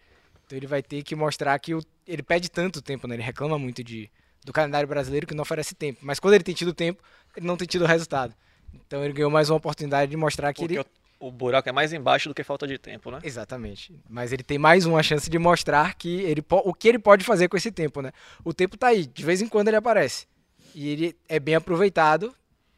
Então 0.45 0.57
ele 0.57 0.67
vai 0.67 0.81
ter 0.81 1.03
que 1.03 1.15
mostrar 1.15 1.57
que 1.59 1.74
o, 1.74 1.83
ele 2.07 2.24
pede 2.24 2.50
tanto 2.50 2.81
tempo, 2.81 3.07
né? 3.07 3.15
Ele 3.15 3.24
reclama 3.24 3.57
muito 3.57 3.83
de, 3.83 4.09
do 4.45 4.53
calendário 4.53 4.88
brasileiro 4.88 5.27
que 5.27 5.33
não 5.33 5.41
oferece 5.41 5.75
tempo. 5.75 6.00
Mas 6.01 6.19
quando 6.19 6.36
ele 6.36 6.43
tem 6.43 6.55
tido 6.55 6.74
tempo, 6.74 7.03
ele 7.36 7.45
não 7.45 7.57
tem 7.57 7.67
tido 7.67 7.86
resultado. 7.86 8.33
Então 8.74 9.03
ele 9.03 9.13
ganhou 9.13 9.29
mais 9.31 9.50
uma 9.50 9.57
oportunidade 9.57 10.09
de 10.09 10.17
mostrar 10.17 10.53
que 10.53 10.62
Porque 10.62 10.75
ele. 10.75 10.86
O, 11.19 11.31
buraco 11.31 11.67
é 11.67 11.71
mais 11.71 11.93
embaixo 11.93 12.29
do 12.29 12.36
que 12.36 12.43
falta 12.43 12.67
de 12.67 12.77
tempo, 12.77 13.12
né? 13.12 13.19
Exatamente. 13.24 13.93
Mas 14.09 14.31
ele 14.31 14.43
tem 14.43 14.57
mais 14.57 14.86
uma 14.86 15.01
chance 15.01 15.29
de 15.29 15.39
mostrar 15.39 15.95
que 15.95 16.21
ele 16.21 16.43
o 16.50 16.74
que 16.74 16.88
ele 16.88 17.00
pode 17.00 17.24
fazer 17.24 17.47
com 17.47 17.57
esse 17.57 17.71
tempo, 17.71 18.01
né? 18.01 18.12
O 18.43 18.53
tempo 18.53 18.77
tá 18.77 18.88
aí, 18.88 19.05
de 19.05 19.24
vez 19.24 19.41
em 19.41 19.47
quando 19.47 19.67
ele 19.67 19.77
aparece. 19.77 20.27
E 20.74 20.89
ele 20.89 21.17
é 21.27 21.39
bem 21.39 21.55
aproveitado 21.55 22.33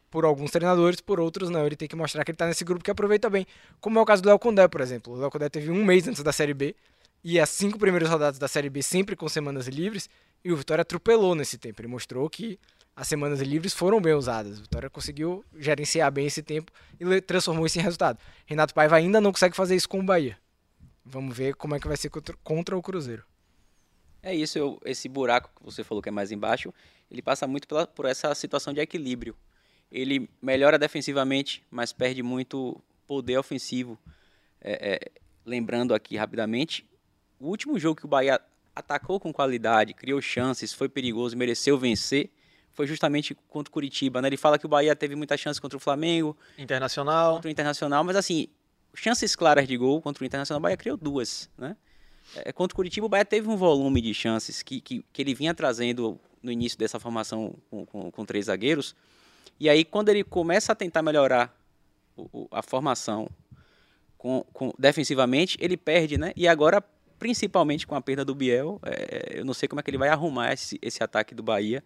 por 0.09 0.25
alguns 0.25 0.51
treinadores, 0.51 1.01
por 1.01 1.19
outros 1.19 1.49
não. 1.49 1.65
Ele 1.65 1.75
tem 1.75 1.87
que 1.87 1.95
mostrar 1.95 2.23
que 2.23 2.31
ele 2.31 2.37
tá 2.37 2.47
nesse 2.47 2.63
grupo 2.63 2.83
que 2.83 2.91
aproveita 2.91 3.29
bem. 3.29 3.45
Como 3.79 3.99
é 3.99 4.01
o 4.01 4.05
caso 4.05 4.21
do 4.21 4.29
Léo 4.29 4.39
Condé, 4.39 4.67
por 4.67 4.81
exemplo. 4.81 5.13
O 5.13 5.17
Léo 5.17 5.29
Condé 5.29 5.49
teve 5.49 5.71
um 5.71 5.83
mês 5.83 6.07
antes 6.07 6.23
da 6.23 6.31
Série 6.31 6.53
B 6.53 6.75
e 7.23 7.39
as 7.39 7.49
cinco 7.49 7.77
primeiras 7.77 8.09
rodadas 8.09 8.39
da 8.39 8.47
Série 8.47 8.69
B 8.69 8.81
sempre 8.81 9.15
com 9.15 9.27
semanas 9.27 9.67
livres 9.67 10.09
e 10.43 10.51
o 10.51 10.55
Vitória 10.55 10.81
atropelou 10.81 11.35
nesse 11.35 11.57
tempo. 11.57 11.81
Ele 11.81 11.87
mostrou 11.87 12.29
que 12.29 12.59
as 12.95 13.07
semanas 13.07 13.39
livres 13.39 13.73
foram 13.73 14.01
bem 14.01 14.13
usadas. 14.13 14.59
O 14.59 14.61
Vitória 14.61 14.89
conseguiu 14.89 15.43
gerenciar 15.57 16.11
bem 16.11 16.25
esse 16.27 16.43
tempo 16.43 16.71
e 16.99 17.21
transformou 17.21 17.65
isso 17.65 17.79
em 17.79 17.81
resultado. 17.81 18.19
Renato 18.45 18.73
Paiva 18.73 18.95
ainda 18.97 19.21
não 19.21 19.31
consegue 19.31 19.55
fazer 19.55 19.75
isso 19.75 19.87
com 19.87 19.99
o 19.99 20.03
Bahia. 20.03 20.37
Vamos 21.05 21.35
ver 21.35 21.55
como 21.55 21.75
é 21.75 21.79
que 21.79 21.87
vai 21.87 21.97
ser 21.97 22.09
contra, 22.09 22.35
contra 22.43 22.77
o 22.77 22.81
Cruzeiro. 22.81 23.23
É 24.21 24.35
isso, 24.35 24.57
eu- 24.57 24.79
esse 24.83 25.07
buraco 25.07 25.49
que 25.55 25.63
você 25.63 25.83
falou 25.83 26.01
que 26.03 26.09
é 26.09 26.11
mais 26.11 26.29
embaixo, 26.31 26.73
ele 27.09 27.21
passa 27.21 27.47
muito 27.47 27.67
pela- 27.67 27.87
por 27.87 28.05
essa 28.05 28.35
situação 28.35 28.73
de 28.73 28.81
equilíbrio. 28.81 29.35
Ele 29.91 30.29
melhora 30.41 30.77
defensivamente, 30.77 31.63
mas 31.71 31.93
perde 31.93 32.21
muito 32.21 32.79
poder 33.07 33.37
ofensivo. 33.37 33.97
É, 34.61 34.95
é, 34.95 35.11
lembrando 35.45 35.95
aqui 35.95 36.17
rapidamente, 36.17 36.85
o 37.39 37.47
último 37.47 37.79
jogo 37.79 37.99
que 37.99 38.05
o 38.05 38.09
Bahia 38.09 38.39
atacou 38.75 39.19
com 39.19 39.31
qualidade, 39.33 39.93
criou 39.93 40.21
chances, 40.21 40.73
foi 40.73 40.89
perigoso, 40.89 41.35
mereceu 41.37 41.77
vencer, 41.77 42.29
foi 42.73 42.87
justamente 42.87 43.35
contra 43.47 43.69
o 43.69 43.73
Curitiba. 43.73 44.21
Né? 44.21 44.29
Ele 44.29 44.37
fala 44.37 44.57
que 44.57 44.65
o 44.65 44.69
Bahia 44.69 44.95
teve 44.95 45.15
muita 45.15 45.35
chance 45.37 45.59
contra 45.59 45.77
o 45.77 45.79
Flamengo, 45.79 46.35
Internacional. 46.57 47.35
contra 47.35 47.47
o 47.47 47.51
Internacional, 47.51 48.03
mas 48.03 48.15
assim, 48.15 48.47
chances 48.95 49.35
claras 49.35 49.67
de 49.67 49.75
gol 49.77 50.01
contra 50.01 50.23
o 50.23 50.25
Internacional, 50.25 50.59
o 50.59 50.61
Bahia 50.63 50.77
criou 50.77 50.95
duas, 50.97 51.49
né? 51.57 51.75
É, 52.35 52.51
contra 52.53 52.73
o 52.73 52.75
Curitiba, 52.75 53.05
o 53.07 53.09
Bahia 53.09 53.25
teve 53.25 53.47
um 53.49 53.57
volume 53.57 54.01
de 54.01 54.13
chances 54.13 54.61
que, 54.61 54.79
que, 54.79 55.03
que 55.11 55.21
ele 55.21 55.33
vinha 55.33 55.53
trazendo 55.53 56.19
no 56.43 56.51
início 56.51 56.77
dessa 56.77 56.99
formação 56.99 57.55
com, 57.71 57.85
com, 57.85 58.11
com 58.11 58.25
três 58.25 58.45
zagueiros. 58.45 58.95
E 59.59 59.67
aí, 59.67 59.83
quando 59.83 60.09
ele 60.09 60.23
começa 60.23 60.71
a 60.71 60.75
tentar 60.75 61.01
melhorar 61.01 61.53
o- 62.15 62.29
o- 62.43 62.47
a 62.51 62.61
formação 62.61 63.27
com, 64.17 64.45
com- 64.53 64.71
defensivamente, 64.77 65.57
ele 65.59 65.75
perde, 65.75 66.17
né? 66.17 66.31
E 66.35 66.47
agora, 66.47 66.81
principalmente 67.17 67.87
com 67.87 67.95
a 67.95 68.01
perda 68.01 68.23
do 68.23 68.35
Biel, 68.35 68.79
é, 68.85 69.39
eu 69.39 69.45
não 69.45 69.53
sei 69.53 69.67
como 69.67 69.79
é 69.79 69.83
que 69.83 69.89
ele 69.89 69.97
vai 69.97 70.09
arrumar 70.09 70.53
esse, 70.53 70.77
esse 70.81 71.03
ataque 71.03 71.33
do 71.33 71.41
Bahia 71.43 71.83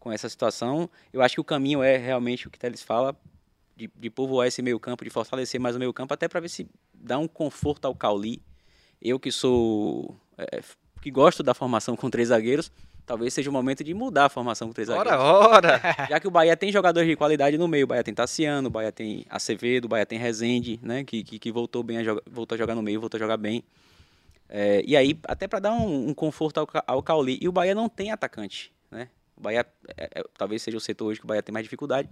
com 0.00 0.10
essa 0.10 0.28
situação. 0.28 0.90
Eu 1.12 1.22
acho 1.22 1.36
que 1.36 1.40
o 1.40 1.44
caminho 1.44 1.82
é 1.82 1.96
realmente 1.96 2.48
o 2.48 2.50
que 2.50 2.58
Teles 2.58 2.82
fala, 2.82 3.14
de, 3.76 3.88
de 3.94 4.10
povoar 4.10 4.48
esse 4.48 4.60
meio 4.62 4.80
campo, 4.80 5.04
de 5.04 5.10
fortalecer 5.10 5.60
mais 5.60 5.76
o 5.76 5.78
meio 5.78 5.92
campo, 5.92 6.12
até 6.12 6.26
para 6.26 6.40
ver 6.40 6.48
se 6.48 6.66
dá 6.92 7.18
um 7.18 7.28
conforto 7.28 7.84
ao 7.84 7.94
Cauli. 7.94 8.42
Eu 9.00 9.20
que 9.20 9.30
sou 9.30 10.18
é, 10.36 10.60
que 11.00 11.10
gosto 11.10 11.42
da 11.42 11.54
formação 11.54 11.96
com 11.96 12.10
três 12.10 12.28
zagueiros, 12.28 12.70
talvez 13.06 13.32
seja 13.32 13.48
o 13.48 13.52
momento 13.52 13.82
de 13.82 13.94
mudar 13.94 14.26
a 14.26 14.28
formação 14.28 14.68
com 14.68 14.74
três 14.74 14.88
Ora, 14.88 15.10
zagueiros. 15.10 15.46
ora! 15.46 15.80
Já 16.08 16.20
que 16.20 16.28
o 16.28 16.30
Bahia 16.30 16.56
tem 16.56 16.70
jogadores 16.70 17.08
de 17.08 17.16
qualidade 17.16 17.56
no 17.56 17.66
meio, 17.66 17.84
o 17.84 17.86
Bahia 17.86 18.04
tem 18.04 18.14
Tassiano, 18.14 18.68
o 18.68 18.70
Bahia 18.70 18.92
tem 18.92 19.24
Acevedo, 19.28 19.86
o 19.86 19.88
Bahia 19.88 20.04
tem 20.04 20.18
Rezende, 20.18 20.78
né, 20.82 21.04
que, 21.04 21.24
que, 21.24 21.38
que 21.38 21.52
voltou 21.52 21.82
bem 21.82 21.98
a 21.98 22.04
jogar, 22.04 22.22
voltou 22.30 22.54
a 22.54 22.58
jogar 22.58 22.74
no 22.74 22.82
meio, 22.82 23.00
voltou 23.00 23.16
a 23.16 23.20
jogar 23.20 23.36
bem. 23.36 23.64
É, 24.48 24.82
e 24.84 24.96
aí, 24.96 25.18
até 25.24 25.46
para 25.46 25.60
dar 25.60 25.72
um, 25.72 26.08
um 26.08 26.14
conforto 26.14 26.58
ao, 26.58 26.68
ao 26.86 27.02
Cauli. 27.02 27.38
E 27.40 27.48
o 27.48 27.52
Bahia 27.52 27.74
não 27.74 27.88
tem 27.88 28.10
atacante, 28.10 28.72
né? 28.90 29.08
O 29.40 29.42
Bahia 29.42 29.66
é, 29.96 30.20
é, 30.20 30.24
talvez 30.36 30.60
seja 30.60 30.76
o 30.76 30.80
setor 30.80 31.06
hoje 31.06 31.18
que 31.18 31.24
o 31.24 31.26
Bahia 31.26 31.42
tem 31.42 31.50
mais 31.52 31.64
dificuldade. 31.64 32.10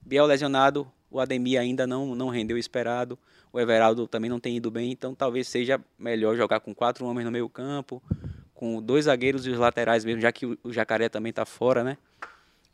Biel 0.00 0.24
lesionado, 0.24 0.90
o 1.10 1.20
Ademir 1.20 1.60
ainda 1.60 1.86
não, 1.86 2.14
não 2.14 2.30
rendeu 2.30 2.56
o 2.56 2.58
esperado, 2.58 3.18
o 3.52 3.60
Everaldo 3.60 4.06
também 4.08 4.30
não 4.30 4.40
tem 4.40 4.56
ido 4.56 4.70
bem, 4.70 4.90
então 4.90 5.14
talvez 5.14 5.46
seja 5.46 5.78
melhor 5.98 6.34
jogar 6.36 6.60
com 6.60 6.74
quatro 6.74 7.04
homens 7.04 7.26
no 7.26 7.30
meio 7.30 7.50
campo, 7.50 8.02
com 8.54 8.80
dois 8.80 9.04
zagueiros 9.04 9.46
e 9.46 9.50
os 9.50 9.58
laterais 9.58 10.06
mesmo, 10.06 10.22
já 10.22 10.32
que 10.32 10.46
o, 10.46 10.58
o 10.64 10.72
Jacaré 10.72 11.10
também 11.10 11.28
está 11.30 11.44
fora, 11.44 11.84
né? 11.84 11.98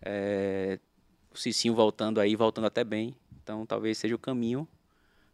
É, 0.01 0.79
o 1.35 1.37
Cicinho 1.37 1.75
voltando 1.75 2.21
aí, 2.21 2.37
voltando 2.37 2.66
até 2.66 2.85
bem, 2.85 3.16
então 3.42 3.66
talvez 3.66 3.99
seja 3.99 4.14
o 4.14 4.19
caminho 4.19 4.69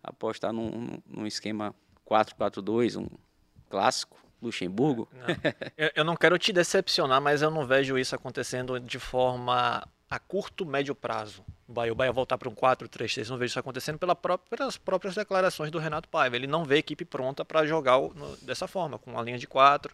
apostar 0.02 0.50
num, 0.52 0.98
num- 1.06 1.26
esquema 1.26 1.74
4-4-2, 2.08 2.98
um 2.98 3.06
clássico, 3.68 4.16
Luxemburgo. 4.42 5.08
Eu, 5.76 5.90
eu 5.96 6.04
não 6.04 6.16
quero 6.16 6.36
te 6.38 6.52
decepcionar, 6.52 7.20
mas 7.20 7.40
eu 7.42 7.50
não 7.50 7.66
vejo 7.66 7.96
isso 7.96 8.14
acontecendo 8.14 8.78
de 8.80 8.98
forma 8.98 9.86
a 10.10 10.18
curto, 10.18 10.66
médio 10.66 10.94
prazo. 10.94 11.42
O 11.66 11.72
Bahia, 11.72 11.92
o 11.92 11.94
Bahia 11.94 12.12
voltar 12.12 12.36
para 12.36 12.48
um 12.48 12.54
4-3-3, 12.54 13.28
não 13.30 13.38
vejo 13.38 13.52
isso 13.52 13.58
acontecendo 13.58 13.98
pela 13.98 14.14
própria- 14.14 14.58
pelas 14.58 14.76
próprias 14.76 15.14
declarações 15.14 15.70
do 15.70 15.78
Renato 15.78 16.06
Paiva. 16.08 16.36
Ele 16.36 16.46
não 16.46 16.64
vê 16.64 16.74
a 16.74 16.78
equipe 16.78 17.02
pronta 17.04 17.44
para 17.46 17.64
jogar 17.64 17.98
no- 17.98 18.36
dessa 18.42 18.66
forma, 18.68 18.98
com 18.98 19.12
uma 19.12 19.22
linha 19.22 19.38
de 19.38 19.46
4, 19.46 19.90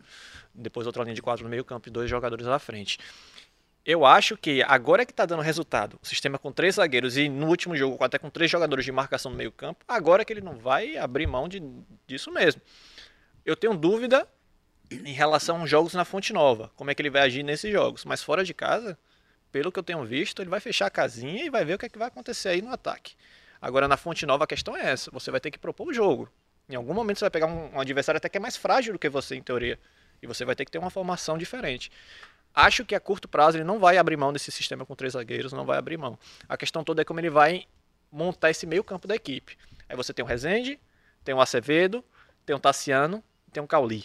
depois 0.53 0.87
outra 0.89 1.05
linha 1.05 1.15
de 1.15 1.23
4 1.23 1.45
no 1.45 1.51
meio 1.51 1.65
campo 1.65 1.89
e 1.89 1.93
dois 1.93 2.11
jogadores 2.11 2.49
à 2.49 2.59
frente. 2.59 2.99
Eu 3.87 4.05
acho 4.05 4.37
que 4.37 4.61
agora 4.65 5.03
é 5.03 5.07
que 5.07 5.13
está 5.13 5.25
dando 5.25 5.41
resultado. 5.41 5.99
O 6.03 6.07
sistema 6.07 6.37
com 6.37 6.51
três 6.51 6.75
zagueiros 6.75 7.17
e 7.17 7.29
no 7.29 7.47
último 7.47 7.77
jogo 7.77 8.03
até 8.03 8.19
com 8.19 8.29
três 8.29 8.51
jogadores 8.51 8.85
de 8.85 8.91
marcação 8.91 9.31
no 9.31 9.37
meio 9.39 9.53
campo, 9.53 9.85
agora 9.87 10.23
é 10.23 10.25
que 10.25 10.33
ele 10.33 10.41
não 10.43 10.57
vai 10.59 10.97
abrir 10.99 11.27
mão 11.29 11.49
de, 11.49 11.63
disso 12.09 12.31
mesmo. 12.33 12.61
Eu 13.47 13.55
tenho 13.57 13.75
dúvida 13.77 14.29
em 14.91 15.13
relação 15.13 15.61
aos 15.61 15.71
jogos 15.71 15.95
na 15.95 16.05
Fonte 16.05 16.33
Nova, 16.33 16.71
como 16.77 16.91
é 16.91 16.95
que 16.95 17.03
ele 17.03 17.11
vai 17.11 17.23
agir 17.23 17.43
nesses 17.43 17.71
jogos. 17.71 18.05
Mas 18.05 18.23
fora 18.23 18.45
de 18.45 18.55
casa, 18.55 18.99
pelo 19.53 19.71
que 19.71 19.79
eu 19.79 19.83
tenho 19.83 20.05
visto, 20.05 20.41
ele 20.43 20.51
vai 20.51 20.61
fechar 20.61 20.87
a 20.87 20.91
casinha 20.91 21.45
e 21.45 21.51
vai 21.51 21.65
ver 21.65 21.75
o 21.75 21.79
que, 21.79 21.87
é 21.87 21.89
que 21.89 21.99
vai 21.99 22.09
acontecer 22.09 22.49
aí 22.49 22.63
no 22.63 22.73
ataque. 22.73 23.15
Agora 23.61 23.89
na 23.89 23.97
Fonte 23.97 24.25
Nova 24.25 24.45
a 24.45 24.47
questão 24.47 24.77
é 24.77 24.91
essa, 24.91 25.11
você 25.11 25.31
vai 25.31 25.41
ter 25.41 25.51
que 25.51 25.59
propor 25.59 25.89
o 25.89 25.93
jogo. 25.93 26.31
Em 26.69 26.75
algum 26.75 26.95
momento 26.95 27.19
você 27.19 27.25
vai 27.25 27.31
pegar 27.31 27.47
um, 27.47 27.75
um 27.75 27.81
adversário 27.81 28.19
até 28.19 28.29
que 28.29 28.37
é 28.37 28.41
mais 28.41 28.57
frágil 28.57 28.93
do 28.93 28.99
que 28.99 29.09
você 29.09 29.35
em 29.35 29.43
teoria, 29.43 29.79
e 30.23 30.27
você 30.27 30.45
vai 30.45 30.55
ter 30.55 30.65
que 30.65 30.71
ter 30.71 30.79
uma 30.79 30.91
formação 30.91 31.37
diferente. 31.37 31.91
Acho 32.55 32.85
que 32.85 32.95
a 32.95 33.01
curto 33.01 33.29
prazo 33.29 33.57
ele 33.57 33.65
não 33.65 33.79
vai 33.79 33.99
abrir 33.99 34.17
mão 34.17 34.33
desse 34.33 34.51
sistema 34.51 34.85
com 34.85 34.95
três 34.95 35.13
zagueiros, 35.13 35.53
não 35.53 35.65
vai 35.65 35.79
abrir 35.79 35.97
mão. 35.97 36.19
A 36.49 36.57
questão 36.57 36.83
toda 36.83 37.03
é 37.03 37.05
como 37.05 37.21
ele 37.21 37.31
vai 37.31 37.67
montar 38.11 38.51
esse 38.51 38.67
meio 38.67 38.83
campo 38.83 39.07
da 39.07 39.15
equipe. 39.15 39.57
Aí 39.89 39.97
você 39.97 40.13
tem 40.13 40.25
o 40.25 40.29
Rezende, 40.29 40.79
tem 41.25 41.35
o 41.35 41.41
Acevedo, 41.41 42.05
tem 42.45 42.57
o 42.57 42.59
Tassiano, 42.59 43.23
tem 43.53 43.63
o 43.63 43.67
Cauli. 43.67 44.05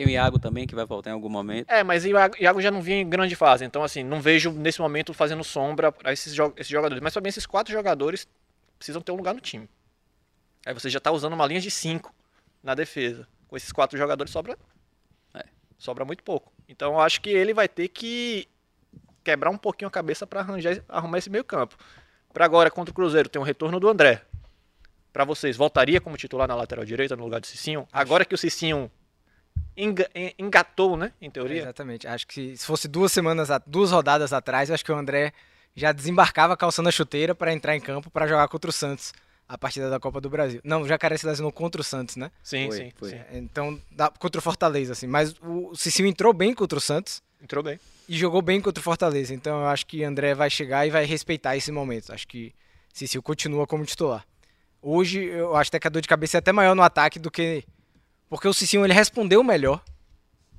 Tem 0.00 0.06
o 0.06 0.10
Iago 0.10 0.38
também, 0.38 0.66
que 0.66 0.74
vai 0.74 0.86
voltar 0.86 1.10
em 1.10 1.12
algum 1.12 1.28
momento. 1.28 1.68
É, 1.68 1.84
mas 1.84 2.04
o 2.06 2.08
Iago 2.08 2.34
Iago 2.40 2.62
já 2.62 2.70
não 2.70 2.80
vinha 2.80 3.02
em 3.02 3.06
grande 3.06 3.36
fase, 3.36 3.66
então 3.66 3.82
assim, 3.84 4.02
não 4.02 4.18
vejo 4.18 4.50
nesse 4.50 4.80
momento 4.80 5.12
fazendo 5.12 5.44
sombra 5.44 5.92
para 5.92 6.10
esses, 6.10 6.34
jo- 6.34 6.54
esses 6.56 6.70
jogadores. 6.70 7.02
Mas 7.02 7.12
também 7.12 7.28
esses 7.28 7.44
quatro 7.44 7.70
jogadores 7.70 8.26
precisam 8.78 9.02
ter 9.02 9.12
um 9.12 9.16
lugar 9.16 9.34
no 9.34 9.40
time. 9.42 9.68
Aí 10.64 10.72
você 10.72 10.88
já 10.88 10.96
está 10.96 11.10
usando 11.10 11.34
uma 11.34 11.44
linha 11.46 11.60
de 11.60 11.70
cinco 11.70 12.14
na 12.62 12.74
defesa. 12.74 13.28
Com 13.46 13.58
esses 13.58 13.70
quatro 13.72 13.98
jogadores 13.98 14.32
sobra, 14.32 14.56
É. 15.34 15.44
sobra 15.76 16.02
muito 16.02 16.22
pouco. 16.24 16.50
Então 16.66 16.94
eu 16.94 17.00
acho 17.00 17.20
que 17.20 17.28
ele 17.28 17.52
vai 17.52 17.68
ter 17.68 17.88
que 17.88 18.48
quebrar 19.22 19.50
um 19.50 19.58
pouquinho 19.58 19.88
a 19.88 19.90
cabeça 19.90 20.26
para 20.26 20.40
arranjar, 20.40 20.82
arrumar 20.88 21.18
esse 21.18 21.28
meio 21.28 21.44
campo. 21.44 21.76
Para 22.32 22.46
agora 22.46 22.70
contra 22.70 22.90
o 22.90 22.94
Cruzeiro 22.94 23.28
tem 23.28 23.38
o 23.42 23.44
retorno 23.44 23.78
do 23.78 23.86
André. 23.86 24.22
Para 25.12 25.24
vocês, 25.26 25.58
voltaria 25.58 26.00
como 26.00 26.16
titular 26.16 26.48
na 26.48 26.54
lateral 26.54 26.86
direita 26.86 27.14
no 27.16 27.24
lugar 27.24 27.40
do 27.40 27.46
Cicinho? 27.46 27.86
Agora 27.92 28.24
que 28.24 28.34
o 28.34 28.38
Cicinho 28.38 28.90
engatou, 30.38 30.96
né, 30.96 31.12
em 31.20 31.30
teoria. 31.30 31.62
Exatamente. 31.62 32.06
Acho 32.06 32.26
que 32.26 32.56
se 32.56 32.64
fosse 32.66 32.86
duas 32.88 33.12
semanas, 33.12 33.48
duas 33.66 33.90
rodadas 33.90 34.32
atrás, 34.32 34.68
eu 34.68 34.74
acho 34.74 34.84
que 34.84 34.92
o 34.92 34.96
André 34.96 35.32
já 35.74 35.92
desembarcava 35.92 36.56
calçando 36.56 36.88
a 36.88 36.92
chuteira 36.92 37.34
para 37.34 37.52
entrar 37.52 37.76
em 37.76 37.80
campo 37.80 38.10
para 38.10 38.26
jogar 38.26 38.46
contra 38.48 38.68
o 38.70 38.72
Santos 38.72 39.12
a 39.48 39.58
partida 39.58 39.90
da 39.90 39.98
Copa 39.98 40.20
do 40.20 40.30
Brasil. 40.30 40.60
Não, 40.62 40.82
o 40.82 40.86
Jacaré 40.88 41.16
se 41.16 41.26
lesionou 41.26 41.50
contra 41.50 41.80
o 41.80 41.84
Santos, 41.84 42.14
né? 42.16 42.30
Sim, 42.42 42.68
Foi, 42.68 42.76
sim, 42.76 42.92
foi. 42.96 43.10
sim. 43.10 43.20
Então, 43.32 43.80
dá- 43.90 44.10
contra 44.10 44.38
o 44.38 44.42
Fortaleza, 44.42 44.92
assim. 44.92 45.08
Mas 45.08 45.34
o 45.42 45.74
Cicinho 45.74 46.06
entrou 46.08 46.32
bem 46.32 46.54
contra 46.54 46.78
o 46.78 46.80
Santos 46.80 47.20
Entrou 47.42 47.62
bem. 47.62 47.78
e 48.08 48.16
jogou 48.16 48.42
bem 48.42 48.60
contra 48.60 48.80
o 48.80 48.84
Fortaleza. 48.84 49.34
Então, 49.34 49.60
eu 49.60 49.66
acho 49.66 49.86
que 49.86 50.04
André 50.04 50.34
vai 50.34 50.48
chegar 50.50 50.86
e 50.86 50.90
vai 50.90 51.04
respeitar 51.04 51.56
esse 51.56 51.72
momento. 51.72 52.12
Acho 52.12 52.28
que 52.28 52.52
Cicinho 52.92 53.22
continua 53.22 53.66
como 53.66 53.84
titular. 53.84 54.24
Hoje 54.82 55.22
eu 55.24 55.54
acho 55.56 55.68
até 55.68 55.78
que 55.80 55.86
a 55.86 55.90
dor 55.90 56.00
de 56.00 56.08
cabeça 56.08 56.36
é 56.36 56.40
até 56.40 56.52
maior 56.52 56.74
no 56.76 56.82
ataque 56.82 57.18
do 57.18 57.30
que. 57.30 57.64
Porque 58.30 58.46
o 58.46 58.54
Cicinho 58.54 58.86
ele 58.86 58.94
respondeu 58.94 59.42
melhor 59.42 59.82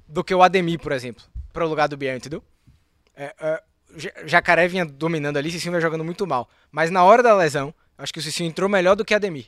do 0.06 0.26
que 0.26 0.36
o 0.36 0.44
Ademir, 0.44 0.78
por 0.78 0.92
exemplo, 0.92 1.24
para 1.54 1.66
o 1.66 1.70
lugar 1.70 1.88
do 1.88 1.96
Biel, 1.96 2.18
entendeu? 2.18 2.44
É, 3.16 3.34
é, 3.40 3.64
Jacaré 4.26 4.68
vinha 4.68 4.86
dominando 4.86 5.38
ali, 5.38 5.50
Cicinho 5.50 5.72
vai 5.72 5.80
jogando 5.80 6.04
muito 6.04 6.28
mal. 6.28 6.50
Mas 6.70 6.92
na 6.92 7.02
hora 7.02 7.24
da 7.24 7.34
lesão, 7.34 7.74
acho 7.98 8.12
que 8.12 8.20
o 8.20 8.22
Cicinho 8.22 8.50
entrou 8.50 8.68
melhor 8.68 8.96
do 8.96 9.06
que 9.06 9.14
Ademir. 9.14 9.48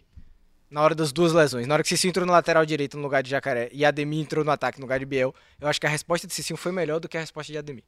Na 0.71 0.81
hora 0.81 0.95
das 0.95 1.11
duas 1.11 1.33
lesões. 1.33 1.67
Na 1.67 1.73
hora 1.73 1.83
que 1.83 1.89
Cicinho 1.89 2.11
entrou 2.11 2.25
no 2.25 2.31
lateral 2.31 2.65
direito 2.65 2.95
no 2.95 3.03
lugar 3.03 3.21
de 3.21 3.29
Jacaré 3.29 3.69
e 3.73 3.83
Ademir 3.83 4.21
entrou 4.21 4.45
no 4.45 4.51
ataque 4.51 4.79
no 4.79 4.85
lugar 4.85 4.99
de 4.99 5.05
Biel, 5.05 5.35
eu 5.59 5.67
acho 5.67 5.79
que 5.79 5.85
a 5.85 5.89
resposta 5.89 6.25
de 6.25 6.33
Cicinho 6.33 6.55
foi 6.55 6.71
melhor 6.71 7.01
do 7.01 7.09
que 7.09 7.17
a 7.17 7.19
resposta 7.19 7.51
de 7.51 7.57
Ademir. 7.57 7.83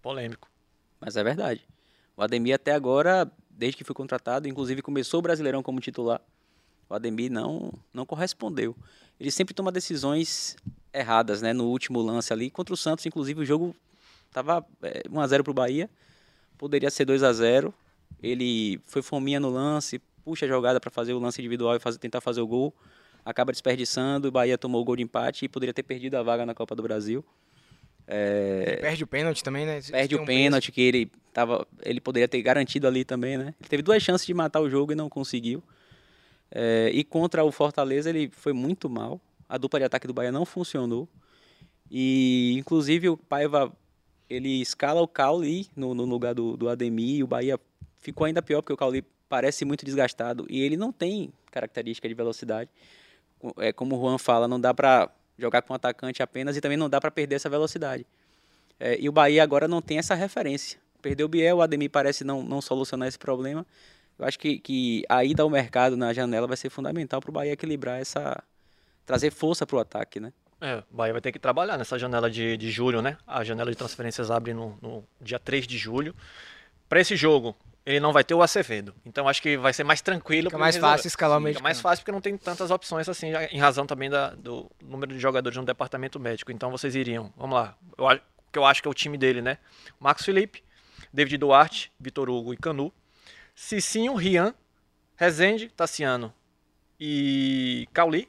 Polêmico. 0.00 0.48
Mas 1.00 1.16
é 1.16 1.24
verdade. 1.24 1.66
O 2.16 2.22
Ademir 2.22 2.54
até 2.54 2.72
agora, 2.72 3.28
desde 3.50 3.78
que 3.78 3.84
foi 3.84 3.96
contratado, 3.96 4.46
inclusive 4.46 4.80
começou 4.80 5.18
o 5.18 5.22
Brasileirão 5.22 5.60
como 5.60 5.80
titular, 5.80 6.20
o 6.88 6.94
Ademir 6.94 7.30
não, 7.30 7.72
não 7.92 8.04
correspondeu. 8.06 8.76
Ele 9.18 9.30
sempre 9.30 9.54
toma 9.54 9.70
decisões 9.70 10.56
erradas, 10.92 11.42
né? 11.42 11.52
No 11.52 11.66
último 11.66 12.00
lance 12.00 12.32
ali, 12.32 12.50
contra 12.50 12.74
o 12.74 12.76
Santos, 12.76 13.04
inclusive 13.06 13.40
o 13.40 13.44
jogo 13.44 13.74
tava 14.32 14.66
é, 14.82 15.02
1x0 15.08 15.42
pro 15.42 15.54
Bahia, 15.54 15.88
poderia 16.58 16.90
ser 16.90 17.04
2 17.04 17.22
a 17.22 17.32
0 17.32 17.72
Ele 18.22 18.80
foi 18.86 19.02
fominha 19.02 19.38
no 19.38 19.48
lance, 19.48 20.00
puxa 20.24 20.46
a 20.46 20.48
jogada 20.48 20.80
para 20.80 20.90
fazer 20.90 21.12
o 21.12 21.18
lance 21.18 21.40
individual 21.40 21.76
e 21.76 21.78
fazer, 21.78 21.98
tentar 21.98 22.20
fazer 22.20 22.40
o 22.40 22.46
gol, 22.46 22.74
acaba 23.24 23.52
desperdiçando, 23.52 24.28
o 24.28 24.30
Bahia 24.30 24.58
tomou 24.58 24.82
o 24.82 24.84
gol 24.84 24.96
de 24.96 25.02
empate 25.02 25.44
e 25.44 25.48
poderia 25.48 25.72
ter 25.72 25.82
perdido 25.82 26.16
a 26.16 26.22
vaga 26.22 26.44
na 26.44 26.54
Copa 26.54 26.74
do 26.74 26.82
Brasil. 26.82 27.24
É... 28.06 28.78
Perde 28.80 29.04
o 29.04 29.06
pênalti 29.06 29.42
também, 29.42 29.64
né? 29.64 29.80
Perde 29.90 30.14
o 30.14 30.24
pênalti 30.26 30.70
que 30.70 30.80
ele 30.80 31.10
tava, 31.32 31.66
ele 31.82 32.00
poderia 32.00 32.28
ter 32.28 32.42
garantido 32.42 32.86
ali 32.86 33.04
também, 33.04 33.38
né? 33.38 33.54
Ele 33.58 33.68
teve 33.68 33.82
duas 33.82 34.02
chances 34.02 34.26
de 34.26 34.34
matar 34.34 34.60
o 34.60 34.68
jogo 34.68 34.92
e 34.92 34.94
não 34.94 35.08
conseguiu. 35.08 35.62
É, 36.54 36.88
e 36.94 37.02
contra 37.02 37.44
o 37.44 37.50
Fortaleza 37.50 38.08
ele 38.08 38.30
foi 38.30 38.52
muito 38.52 38.88
mal. 38.88 39.20
A 39.48 39.58
dupla 39.58 39.80
de 39.80 39.86
ataque 39.86 40.06
do 40.06 40.14
Bahia 40.14 40.30
não 40.30 40.46
funcionou. 40.46 41.08
E 41.90 42.54
inclusive 42.56 43.08
o 43.08 43.16
Paiva 43.16 43.72
ele 44.30 44.62
escala 44.62 45.02
o 45.02 45.08
Cauli 45.08 45.68
no, 45.74 45.94
no 45.94 46.04
lugar 46.04 46.32
do, 46.32 46.56
do 46.56 46.68
Ademir 46.68 47.16
e 47.16 47.24
o 47.24 47.26
Bahia 47.26 47.58
ficou 47.98 48.24
ainda 48.24 48.40
pior 48.40 48.62
porque 48.62 48.72
o 48.72 48.76
Cauli 48.76 49.04
parece 49.28 49.64
muito 49.64 49.84
desgastado 49.84 50.46
e 50.48 50.60
ele 50.62 50.76
não 50.76 50.92
tem 50.92 51.32
característica 51.50 52.08
de 52.08 52.14
velocidade. 52.14 52.70
É 53.58 53.72
como 53.72 53.96
o 53.96 54.00
Juan 54.00 54.16
fala, 54.16 54.46
não 54.46 54.60
dá 54.60 54.72
para 54.72 55.10
jogar 55.36 55.60
com 55.62 55.72
um 55.72 55.76
atacante 55.76 56.22
apenas 56.22 56.56
e 56.56 56.60
também 56.60 56.78
não 56.78 56.88
dá 56.88 57.00
para 57.00 57.10
perder 57.10 57.34
essa 57.34 57.50
velocidade. 57.50 58.06
É, 58.78 58.96
e 58.98 59.08
o 59.08 59.12
Bahia 59.12 59.42
agora 59.42 59.66
não 59.66 59.82
tem 59.82 59.98
essa 59.98 60.14
referência. 60.14 60.78
Perdeu 61.02 61.26
o 61.26 61.28
Biel, 61.28 61.58
o 61.58 61.62
Ademir 61.62 61.90
parece 61.90 62.24
não, 62.24 62.42
não 62.42 62.62
solucionar 62.62 63.08
esse 63.08 63.18
problema. 63.18 63.66
Eu 64.18 64.24
acho 64.26 64.38
que, 64.38 64.58
que 64.58 65.04
a 65.08 65.24
ida 65.24 65.42
ao 65.42 65.50
mercado 65.50 65.96
na 65.96 66.12
janela 66.12 66.46
vai 66.46 66.56
ser 66.56 66.70
fundamental 66.70 67.20
para 67.20 67.30
o 67.30 67.32
Bahia 67.32 67.52
equilibrar 67.52 68.00
essa. 68.00 68.42
trazer 69.04 69.30
força 69.30 69.66
para 69.66 69.76
o 69.76 69.80
ataque, 69.80 70.20
né? 70.20 70.32
É, 70.60 70.82
o 70.90 70.96
Bahia 70.96 71.12
vai 71.12 71.20
ter 71.20 71.32
que 71.32 71.38
trabalhar 71.38 71.76
nessa 71.76 71.98
janela 71.98 72.30
de, 72.30 72.56
de 72.56 72.70
julho, 72.70 73.02
né? 73.02 73.18
A 73.26 73.42
janela 73.44 73.70
de 73.70 73.76
transferências 73.76 74.30
abre 74.30 74.54
no, 74.54 74.78
no 74.80 75.04
dia 75.20 75.38
3 75.38 75.66
de 75.66 75.76
julho. 75.76 76.14
Para 76.88 77.00
esse 77.00 77.16
jogo, 77.16 77.56
ele 77.84 78.00
não 78.00 78.12
vai 78.12 78.24
ter 78.24 78.34
o 78.34 78.42
Acevedo. 78.42 78.94
Então 79.04 79.28
acho 79.28 79.42
que 79.42 79.58
vai 79.58 79.72
ser 79.72 79.84
mais 79.84 80.00
tranquilo. 80.00 80.48
Fica 80.48 80.58
mais 80.58 80.76
fácil 80.76 81.08
escalar 81.08 81.38
o 81.38 81.40
meio. 81.40 81.54
Fica 81.54 81.62
mais 81.62 81.80
fácil 81.80 82.02
porque 82.02 82.12
não 82.12 82.20
tem 82.20 82.36
tantas 82.38 82.70
opções 82.70 83.08
assim, 83.08 83.32
em 83.50 83.58
razão 83.58 83.86
também 83.86 84.08
da, 84.08 84.30
do 84.30 84.70
número 84.82 85.12
de 85.12 85.18
jogadores 85.18 85.56
no 85.58 85.64
departamento 85.64 86.18
médico. 86.18 86.50
Então 86.50 86.70
vocês 86.70 86.94
iriam. 86.94 87.32
Vamos 87.36 87.56
lá. 87.56 87.76
Eu, 87.98 88.20
que 88.50 88.58
eu 88.58 88.64
acho 88.64 88.80
que 88.80 88.88
é 88.88 88.90
o 88.90 88.94
time 88.94 89.18
dele, 89.18 89.42
né? 89.42 89.58
Marcos 90.00 90.24
Felipe, 90.24 90.62
David 91.12 91.36
Duarte, 91.38 91.92
Vitor 92.00 92.30
Hugo 92.30 92.54
e 92.54 92.56
Canu. 92.56 92.92
Cicinho, 93.54 94.14
Rian, 94.14 94.54
Rezende, 95.16 95.68
Tassiano 95.68 96.34
e 96.98 97.88
Cauli, 97.92 98.28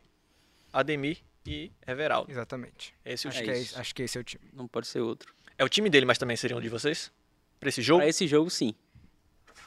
Ademir 0.72 1.18
e 1.46 1.72
Everaldo. 1.86 2.32
Exatamente. 2.32 2.94
Esse 3.04 3.28
é 3.28 3.30
o 3.30 3.32
acho 3.32 3.40
time. 3.44 3.54
Que 3.54 3.76
é, 3.76 3.80
acho 3.80 3.96
que 3.96 4.04
esse 4.04 4.18
é 4.18 4.22
o 4.22 4.24
time. 4.24 4.44
Não 4.54 4.68
pode 4.68 4.88
ser 4.88 5.00
outro. 5.00 5.34
É 5.58 5.64
o 5.64 5.70
time 5.70 5.90
dele, 5.90 6.06
mas 6.06 6.18
também 6.18 6.36
seria 6.36 6.56
um 6.56 6.62
de 6.62 6.70
vocês? 6.70 7.12
Para 7.60 7.70
esse 7.70 7.82
jogo? 7.82 8.00
Para 8.00 8.10
esse 8.10 8.28
jogo, 8.28 8.50
sim. 8.50 8.76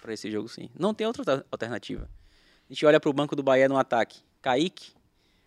Para 0.01 0.13
esse 0.13 0.31
jogo, 0.31 0.49
sim. 0.49 0.71
Não 0.79 0.95
tem 0.95 1.07
outra 1.07 1.45
alternativa. 1.51 2.09
A 2.69 2.73
gente 2.73 2.85
olha 2.85 3.01
para 3.01 3.09
o 3.11 3.13
banco 3.13 3.35
do 3.35 3.43
Bahia 3.43 3.69
no 3.69 3.79
ataque. 3.79 4.21
Kaique, 4.41 4.93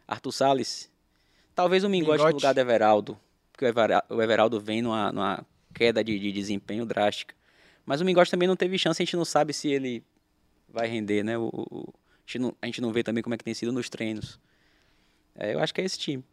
Arthur 0.08 0.32
Salles, 0.32 0.92
talvez 1.56 1.84
o 1.84 1.90
Mingote, 1.90 2.18
Mingote. 2.18 2.34
no 2.34 2.38
lugar 2.38 2.54
do 2.54 2.60
Everaldo, 2.60 3.20
porque 3.52 3.66
o 4.10 4.22
Everaldo 4.22 4.60
vem 4.60 4.82
numa, 4.82 5.12
numa 5.12 5.46
queda 5.74 6.04
de, 6.04 6.18
de, 6.20 6.32
desempenho 6.32 6.86
drástica. 6.86 7.34
Mas 7.92 8.00
o 8.00 8.06
Mingote 8.06 8.32
também 8.32 8.48
não 8.48 8.56
teve 8.56 8.78
chance, 8.78 9.02
a 9.02 9.06
gente 9.06 9.18
não 9.18 9.26
sabe 9.26 9.52
se 9.52 9.68
ele 9.68 10.02
vai 10.70 10.88
render, 10.88 11.26
né? 11.26 11.38
O, 11.38 11.50
o 11.54 11.94
a, 11.94 12.22
gente 12.26 12.40
não, 12.40 12.56
a, 12.62 12.66
gente 12.66 12.80
não, 12.80 12.94
vê 12.94 13.04
também 13.04 13.22
como 13.22 13.36
é 13.36 13.38
que 13.38 13.44
tem 13.44 13.54
sido 13.54 13.70
nos 13.74 13.90
treinos. 13.90 14.40
É, 15.36 15.54
eu 15.54 15.60
acho 15.60 15.74
que 15.74 15.82
é 15.82 15.84
esse 15.84 16.00
time. 16.00 16.24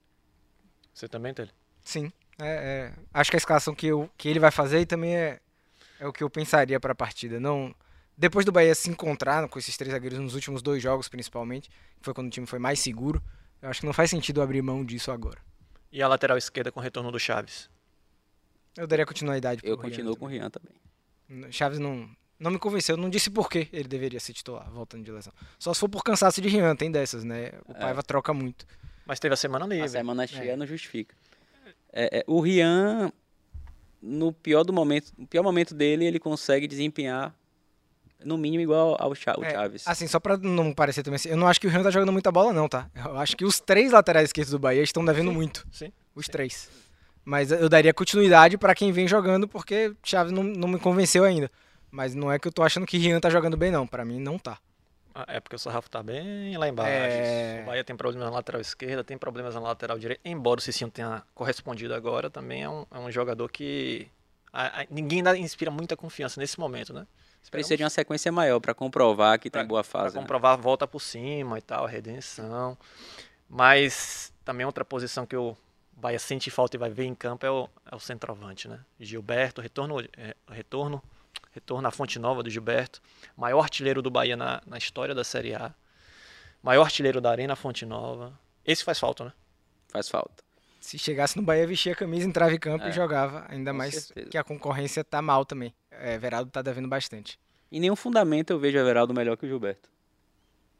Você 0.95 1.09
também, 1.09 1.35
Tele? 1.35 1.51
Sim. 1.81 2.13
É, 2.41 2.93
é, 2.93 2.93
acho 3.13 3.29
que 3.29 3.37
a 3.37 3.39
escalação 3.39 3.75
que, 3.75 3.89
eu, 3.89 4.09
que 4.17 4.29
ele 4.29 4.39
vai 4.39 4.53
fazer 4.53 4.87
também 4.87 5.17
é, 5.17 5.41
é 5.99 6.07
o 6.07 6.13
que 6.13 6.23
eu 6.23 6.31
pensaria 6.31 6.79
para 6.79 6.93
a 6.93 6.95
partida. 6.95 7.41
Não, 7.41 7.75
depois 8.17 8.47
do 8.47 8.53
Bahia 8.53 8.73
se 8.73 8.89
encontrar 8.89 9.49
com 9.49 9.59
esses 9.59 9.77
três 9.77 9.91
zagueiros 9.91 10.21
nos 10.21 10.37
últimos 10.37 10.63
dois 10.63 10.81
jogos, 10.81 11.09
principalmente, 11.09 11.69
que 11.69 12.05
foi 12.05 12.15
quando 12.15 12.29
o 12.29 12.31
time 12.31 12.47
foi 12.47 12.61
mais 12.61 12.79
seguro, 12.79 13.21
eu 13.61 13.69
acho 13.69 13.81
que 13.81 13.87
não 13.87 13.93
faz 13.93 14.11
sentido 14.11 14.41
abrir 14.41 14.63
mão 14.63 14.85
disso 14.85 15.11
agora. 15.11 15.41
E 15.91 16.01
a 16.05 16.07
lateral 16.07 16.39
esquerda 16.39 16.71
com 16.71 16.79
o 16.79 16.83
retorno 16.85 17.11
do 17.11 17.19
Chaves? 17.19 17.69
Eu 18.77 18.87
daria 18.87 19.05
continuidade 19.05 19.61
Eu 19.65 19.77
continuo 19.77 20.17
com 20.17 20.27
o 20.27 20.29
Rian 20.29 20.49
também. 20.51 20.79
Chaves 21.51 21.79
não, 21.79 22.09
não 22.39 22.51
me 22.51 22.59
convenceu, 22.59 22.97
não 22.97 23.11
disse 23.11 23.31
por 23.31 23.51
que 23.51 23.69
ele 23.73 23.89
deveria 23.89 24.21
ser 24.21 24.33
titular, 24.33 24.71
voltando 24.71 25.05
de 25.05 25.11
lesão. 25.11 25.33
Só 25.59 25.75
se 25.75 25.81
for 25.81 25.89
por 25.89 26.03
cansaço 26.03 26.41
de 26.41 26.49
Rian, 26.49 26.77
tem 26.77 26.91
dessas, 26.91 27.25
né? 27.25 27.53
O 27.67 27.73
é. 27.73 27.75
Paiva 27.75 28.03
troca 28.03 28.33
muito. 28.33 28.67
Mas 29.05 29.19
teve 29.19 29.35
a 29.35 29.37
semana 29.37 29.67
livre. 29.67 29.85
A 29.85 29.89
semana 29.89 30.27
cheia 30.27 30.53
é. 30.53 30.57
não 30.57 30.67
justifica. 30.67 31.15
É, 31.93 32.19
é, 32.19 32.25
o 32.27 32.41
Rian, 32.41 33.13
no 34.01 34.33
pior 34.33 34.63
do 34.65 34.73
momento, 34.73 35.13
no 35.17 35.27
pior 35.27 35.43
momento 35.43 35.75
dele, 35.75 36.05
ele 36.05 36.19
consegue 36.19 36.69
desempenhar 36.69 37.35
no 38.25 38.37
mínimo 38.37 38.63
igual 38.63 38.97
ao 39.01 39.13
é, 39.13 39.15
Chaves. 39.15 39.87
É, 39.87 39.91
assim, 39.91 40.07
só 40.07 40.21
pra 40.21 40.37
não 40.37 40.73
parecer 40.73 41.03
também 41.03 41.17
assim, 41.17 41.31
eu 41.31 41.37
não 41.37 41.49
acho 41.49 41.61
que 41.61 41.67
o 41.67 41.71
Rian 41.71 41.83
tá 41.83 41.91
jogando 41.91 42.13
muita 42.13 42.31
bola, 42.31 42.53
não, 42.53 42.69
tá? 42.69 42.91
Eu 42.95 43.17
acho 43.19 43.37
que 43.37 43.45
os 43.45 43.61
três 43.61 43.93
laterais 43.93 44.29
esquerdos 44.29 44.51
do 44.51 44.59
Bahia 44.59 44.83
estão 44.83 45.05
devendo 45.05 45.31
sim, 45.31 45.35
muito. 45.35 45.67
Sim. 45.73 45.93
Os 46.15 46.27
sim. 46.27 46.33
três. 46.33 46.69
Mas 47.29 47.53
eu 47.53 47.69
daria 47.69 47.93
continuidade 47.93 48.57
para 48.57 48.75
quem 48.75 48.91
vem 48.91 49.07
jogando, 49.07 49.47
porque 49.47 49.95
Chaves 50.03 50.33
não, 50.33 50.43
não 50.43 50.67
me 50.67 50.79
convenceu 50.79 51.25
ainda. 51.25 51.51
Mas 51.91 52.15
não 52.15 52.33
é 52.33 52.39
que 52.39 52.49
eu 52.49 52.53
tô 52.53 52.63
achando 52.63 52.87
que 52.87 52.97
Rian 52.97 53.21
tá 53.21 53.29
jogando 53.29 53.55
bem, 53.55 53.71
não. 53.71 53.87
Para 53.87 54.03
mim, 54.03 54.19
não 54.19 54.39
tá. 54.39 54.59
Ah, 55.15 55.27
é 55.29 55.39
porque 55.39 55.55
o 55.55 55.59
Sarrafo 55.59 55.91
tá 55.91 56.03
bem 56.03 56.57
lá 56.57 56.67
embaixo. 56.67 56.91
É... 56.91 57.61
O 57.63 57.67
Bahia 57.67 57.85
tem 57.85 57.95
problemas 57.95 58.31
na 58.31 58.35
lateral 58.35 58.63
esquerda, 58.63 59.05
tem 59.05 59.19
problemas 59.19 59.55
na 59.55 59.61
lateral 59.61 59.99
direita. 59.99 60.23
Embora 60.25 60.59
o 60.59 60.63
Cicinho 60.63 60.91
tenha 60.91 61.23
correspondido 61.35 61.93
agora, 61.93 62.31
também 62.31 62.63
é 62.63 62.69
um, 62.71 62.87
é 62.91 62.99
um 62.99 63.11
jogador 63.13 63.53
que 63.53 64.09
a, 64.51 64.81
a, 64.81 64.87
ninguém 64.89 65.19
ainda 65.19 65.37
inspira 65.37 65.71
muita 65.71 65.95
confiança 65.99 66.41
nesse 66.41 66.59
momento, 66.59 66.95
né? 66.95 67.07
Precisa 67.51 67.77
de 67.77 67.85
uma 67.85 67.91
sequência 67.91 68.33
maior 68.33 68.59
para 68.59 68.73
comprovar 68.73 69.39
que 69.39 69.51
pra, 69.51 69.61
tem 69.61 69.69
boa 69.69 69.85
fase. 69.85 70.15
Para 70.15 70.23
comprovar 70.23 70.53
né? 70.53 70.59
a 70.59 70.63
volta 70.63 70.87
por 70.87 71.03
cima 71.03 71.59
e 71.59 71.63
tal, 71.63 71.85
a 71.85 71.89
redenção. 71.89 72.75
Mas 73.47 74.33
também 74.47 74.65
outra 74.65 74.83
posição 74.83 75.27
que 75.27 75.37
o 75.37 75.55
Bahia 76.01 76.19
sente 76.19 76.51
falta 76.51 76.77
e 76.77 76.79
vai 76.79 76.91
ver 76.91 77.05
em 77.05 77.15
campo 77.15 77.45
é 77.45 77.51
o, 77.51 77.69
é 77.91 77.95
o 77.95 77.99
centroavante, 77.99 78.69
né? 78.69 78.81
Gilberto, 79.01 79.61
retorno, 79.61 80.01
é, 80.17 80.35
retorno 80.49 81.03
Retorno 81.59 81.89
à 81.89 81.91
Fonte 81.91 82.19
Nova 82.19 82.43
do 82.43 82.51
Gilberto. 82.51 83.01
Maior 83.37 83.61
artilheiro 83.61 84.01
do 84.01 84.11
Bahia 84.11 84.37
na, 84.37 84.63
na 84.67 84.79
história 84.79 85.15
da 85.15 85.25
Série 85.25 85.55
A. 85.55 85.75
Maior 86.63 86.85
artilheiro 86.85 87.21
da 87.21 87.31
Arena 87.31 87.57
Fonte 87.57 87.85
Nova. 87.85 88.39
Esse 88.65 88.85
faz 88.85 88.99
falta, 88.99 89.25
né? 89.25 89.33
Faz 89.89 90.09
falta. 90.09 90.45
Se 90.81 90.99
chegasse 90.99 91.37
no 91.37 91.43
Bahia, 91.43 91.67
vestia 91.67 91.93
a 91.93 91.97
camisa, 91.97 92.27
entrava 92.27 92.55
em 92.55 92.59
campo 92.59 92.85
é, 92.85 92.91
e 92.91 92.93
jogava. 92.93 93.45
Ainda 93.49 93.73
mais 93.73 93.95
certeza. 93.95 94.31
que 94.31 94.39
a 94.39 94.45
concorrência 94.45 95.03
tá 95.03 95.21
mal 95.21 95.45
também. 95.45 95.75
É, 95.91 96.15
Everaldo 96.15 96.51
tá 96.51 96.63
devendo 96.63 96.89
bastante. 96.89 97.39
Em 97.73 97.81
nenhum 97.81 97.97
fundamento 97.97 98.51
eu 98.51 98.59
vejo 98.59 98.79
Everaldo 98.79 99.13
melhor 99.13 99.37
que 99.37 99.45
o 99.45 99.49
Gilberto. 99.49 99.91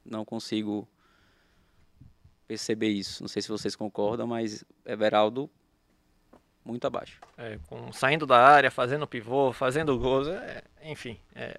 Não 0.05 0.25
consigo 0.25 0.89
perceber 2.49 2.89
isso. 2.89 3.23
Não 3.23 3.29
sei 3.29 3.43
se 3.43 3.49
vocês 3.49 3.77
concordam, 3.77 4.27
mas 4.27 4.65
Everaldo 4.85 5.49
muito 6.65 6.87
abaixo. 6.87 7.21
É, 7.37 7.59
com, 7.67 7.93
saindo 7.93 8.27
da 8.27 8.39
área, 8.39 8.71
fazendo 8.71 9.07
pivô, 9.07 9.53
fazendo 9.53 9.99
gols, 9.99 10.29
é, 10.29 10.63
enfim. 10.83 11.19
É, 11.35 11.59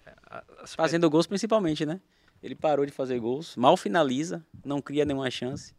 as... 0.62 0.76
Fazendo 0.76 1.10
gols 1.10 1.26
principalmente, 1.26 1.86
né? 1.86 2.02
Ele 2.44 2.56
parou 2.56 2.86
de 2.86 2.92
fazer 2.92 3.20
gols, 3.20 3.56
mal 3.56 3.76
finaliza, 3.76 4.46
não 4.64 4.82
cria 4.82 5.06
nenhuma 5.06 5.30
chance. 5.32 5.74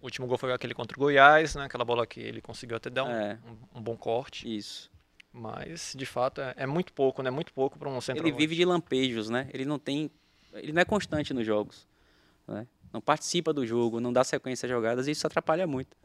O 0.00 0.06
último 0.06 0.26
gol 0.26 0.36
foi 0.36 0.52
aquele 0.52 0.74
contra 0.74 0.96
o 0.96 1.00
Goiás, 1.00 1.54
né? 1.54 1.64
Aquela 1.64 1.84
bola 1.84 2.06
que 2.06 2.20
ele 2.20 2.40
conseguiu 2.40 2.76
até 2.76 2.90
dar 2.90 3.04
um, 3.04 3.10
é. 3.10 3.38
um, 3.74 3.78
um 3.78 3.82
bom 3.82 3.96
corte. 3.96 4.52
Isso. 4.52 4.90
Mas, 5.32 5.94
de 5.96 6.04
fato, 6.04 6.40
é, 6.40 6.54
é 6.58 6.66
muito 6.66 6.92
pouco, 6.92 7.22
né? 7.22 7.30
Muito 7.30 7.52
pouco 7.52 7.78
para 7.78 7.88
um 7.88 8.00
centro. 8.00 8.22
Ele 8.22 8.36
vive 8.36 8.56
de 8.56 8.64
lampejos, 8.64 9.30
né? 9.30 9.48
Ele 9.54 9.64
não 9.64 9.78
tem... 9.78 10.10
Ele 10.54 10.72
não 10.72 10.82
é 10.82 10.84
constante 10.84 11.32
nos 11.32 11.46
jogos. 11.46 11.86
Né? 12.46 12.66
Não 12.92 13.00
participa 13.00 13.52
do 13.52 13.66
jogo, 13.66 14.00
não 14.00 14.12
dá 14.12 14.22
sequência 14.22 14.66
a 14.66 14.68
jogadas 14.68 15.08
e 15.08 15.12
isso 15.12 15.26
atrapalha 15.26 15.66
muito. 15.66 15.96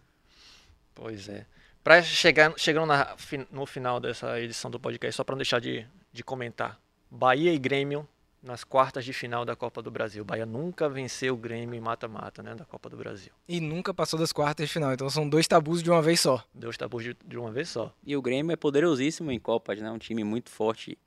Pois 0.95 1.27
é. 1.29 1.45
Para 1.83 2.01
chegar 2.01 2.53
chegando 2.57 2.87
na, 2.87 3.15
no 3.51 3.65
final 3.65 3.99
dessa 3.99 4.39
edição 4.39 4.69
do 4.69 4.79
podcast, 4.79 5.15
só 5.15 5.23
para 5.23 5.33
não 5.33 5.37
deixar 5.37 5.59
de, 5.59 5.85
de 6.11 6.23
comentar. 6.23 6.79
Bahia 7.09 7.53
e 7.53 7.57
Grêmio 7.57 8.07
nas 8.41 8.63
quartas 8.63 9.03
de 9.03 9.13
final 9.13 9.43
da 9.43 9.55
Copa 9.55 9.81
do 9.81 9.91
Brasil. 9.91 10.21
O 10.21 10.25
Bahia 10.25 10.45
nunca 10.45 10.87
venceu 10.89 11.33
o 11.33 11.37
Grêmio 11.37 11.75
em 11.75 11.81
mata-mata, 11.81 12.41
né, 12.41 12.55
da 12.55 12.65
Copa 12.65 12.89
do 12.89 12.97
Brasil. 12.97 13.31
E 13.47 13.59
nunca 13.59 13.93
passou 13.93 14.19
das 14.19 14.31
quartas 14.31 14.67
de 14.67 14.73
final. 14.73 14.93
Então 14.93 15.09
são 15.09 15.27
dois 15.27 15.47
tabus 15.47 15.83
de 15.83 15.89
uma 15.89 16.01
vez 16.01 16.19
só. 16.19 16.43
Dois 16.53 16.77
tabus 16.77 17.03
de, 17.03 17.17
de 17.25 17.37
uma 17.37 17.51
vez 17.51 17.69
só. 17.69 17.93
E 18.05 18.15
o 18.15 18.21
Grêmio 18.21 18.53
é 18.53 18.55
poderosíssimo 18.55 19.31
em 19.31 19.39
Copas, 19.39 19.79
né? 19.79 19.91
Um 19.91 19.97
time 19.97 20.23
muito 20.23 20.49
forte 20.49 20.97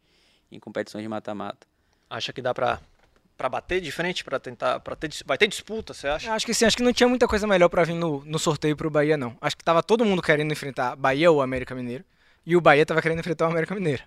em 0.50 0.58
competições 0.58 1.02
de 1.02 1.08
mata-mata. 1.08 1.66
Acha 2.08 2.32
que 2.32 2.42
dá 2.42 2.52
pra, 2.52 2.80
pra 3.40 3.48
bater 3.48 3.80
de 3.80 3.90
frente, 3.90 4.22
pra 4.22 4.38
tentar. 4.38 4.80
Pra 4.80 4.94
ter, 4.94 5.10
vai 5.24 5.38
ter 5.38 5.48
disputa, 5.48 5.94
você 5.94 6.06
acha? 6.06 6.30
Acho 6.30 6.44
que 6.44 6.52
sim, 6.52 6.66
acho 6.66 6.76
que 6.76 6.82
não 6.82 6.92
tinha 6.92 7.08
muita 7.08 7.26
coisa 7.26 7.46
melhor 7.46 7.70
pra 7.70 7.84
vir 7.84 7.94
no, 7.94 8.22
no 8.26 8.38
sorteio 8.38 8.76
pro 8.76 8.90
Bahia, 8.90 9.16
não. 9.16 9.34
Acho 9.40 9.56
que 9.56 9.64
tava 9.64 9.82
todo 9.82 10.04
mundo 10.04 10.20
querendo 10.20 10.52
enfrentar 10.52 10.94
Bahia 10.94 11.30
ou 11.30 11.40
América 11.40 11.74
Mineiro. 11.74 12.04
E 12.44 12.54
o 12.54 12.60
Bahia 12.60 12.84
tava 12.84 13.00
querendo 13.00 13.20
enfrentar 13.20 13.46
o 13.46 13.50
América 13.50 13.74
Mineiro. 13.74 14.02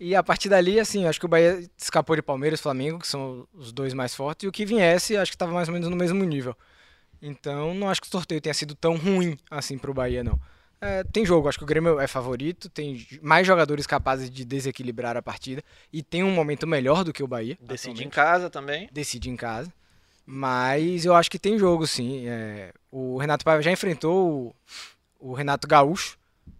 E 0.00 0.14
a 0.16 0.22
partir 0.22 0.48
dali, 0.48 0.80
assim, 0.80 1.06
acho 1.06 1.20
que 1.20 1.26
o 1.26 1.28
Bahia 1.28 1.62
escapou 1.76 2.16
de 2.16 2.22
Palmeiras 2.22 2.58
Flamengo, 2.58 2.98
que 2.98 3.06
são 3.06 3.46
os 3.52 3.70
dois 3.70 3.92
mais 3.92 4.14
fortes, 4.14 4.44
e 4.44 4.48
o 4.48 4.52
que 4.52 4.64
viesse, 4.64 5.14
acho 5.14 5.30
que 5.30 5.36
tava 5.36 5.52
mais 5.52 5.68
ou 5.68 5.74
menos 5.74 5.90
no 5.90 5.96
mesmo 5.96 6.24
nível. 6.24 6.56
Então, 7.20 7.74
não 7.74 7.90
acho 7.90 8.00
que 8.00 8.08
o 8.08 8.10
sorteio 8.10 8.40
tenha 8.40 8.54
sido 8.54 8.74
tão 8.74 8.96
ruim 8.96 9.36
assim 9.50 9.76
pro 9.76 9.92
Bahia, 9.92 10.24
não. 10.24 10.40
É, 10.80 11.02
tem 11.04 11.24
jogo, 11.24 11.48
acho 11.48 11.58
que 11.58 11.64
o 11.64 11.66
Grêmio 11.66 11.98
é 11.98 12.06
favorito, 12.06 12.68
tem 12.68 13.06
mais 13.22 13.46
jogadores 13.46 13.86
capazes 13.86 14.30
de 14.30 14.44
desequilibrar 14.44 15.16
a 15.16 15.22
partida 15.22 15.62
e 15.92 16.02
tem 16.02 16.22
um 16.22 16.30
momento 16.30 16.66
melhor 16.66 17.04
do 17.04 17.12
que 17.12 17.22
o 17.22 17.26
Bahia. 17.26 17.56
Decide 17.60 18.04
em 18.04 18.10
casa 18.10 18.50
também. 18.50 18.88
decide 18.92 19.30
em 19.30 19.36
casa. 19.36 19.72
Mas 20.26 21.04
eu 21.04 21.14
acho 21.14 21.30
que 21.30 21.38
tem 21.38 21.58
jogo, 21.58 21.86
sim. 21.86 22.26
É, 22.26 22.72
o 22.90 23.18
Renato 23.18 23.44
Paiva 23.44 23.62
já 23.62 23.70
enfrentou 23.70 24.54
o, 25.20 25.30
o 25.30 25.34
Renato 25.34 25.68
Gaúcho 25.68 26.18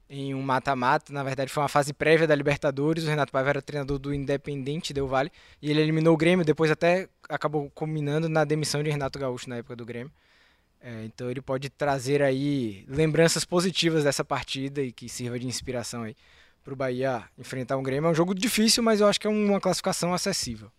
em 0.09 0.35
um 0.35 0.43
mata-mata. 0.43 1.13
Na 1.13 1.23
verdade, 1.23 1.51
foi 1.51 1.63
uma 1.63 1.69
fase 1.69 1.93
prévia 1.93 2.27
da 2.27 2.35
Libertadores. 2.35 3.05
O 3.05 3.09
Renato 3.09 3.33
Paiva 3.33 3.51
era 3.51 3.63
treinador 3.63 3.99
do 3.99 4.13
Independente 4.13 4.93
Del 4.93 5.09
Vale. 5.09 5.33
E 5.63 5.71
ele 5.71 5.81
eliminou 5.81 6.15
o 6.15 6.17
Grêmio. 6.17 6.45
Depois 6.45 6.71
até 6.71 7.09
acabou 7.29 7.71
culminando 7.75 8.29
na 8.29 8.45
demissão 8.45 8.83
de 8.83 8.91
Renato 8.91 9.19
Gaúcho 9.19 9.49
na 9.49 9.57
época 9.57 9.75
do 9.75 9.87
Grêmio. 9.87 10.13
É, 10.87 11.07
então 11.07 11.31
ele 11.31 11.41
pode 11.41 11.71
trazer 11.71 12.21
aí 12.21 12.85
lembranças 12.87 13.43
positivas 13.43 14.05
dessa 14.05 14.23
partida 14.23 14.83
e 14.83 14.93
que 14.93 15.09
sirva 15.09 15.39
de 15.39 15.47
inspiração 15.47 16.03
aí 16.03 16.15
para 16.63 16.75
o 16.75 16.77
Bahia 16.77 17.25
enfrentar 17.39 17.79
um 17.79 17.83
Grêmio. 17.83 18.07
É 18.07 18.11
um 18.11 18.15
jogo 18.15 18.35
difícil, 18.35 18.83
mas 18.83 19.01
eu 19.01 19.07
acho 19.07 19.19
que 19.19 19.27
é 19.27 19.31
uma 19.31 19.59
classificação 19.59 20.13
acessível. 20.13 20.71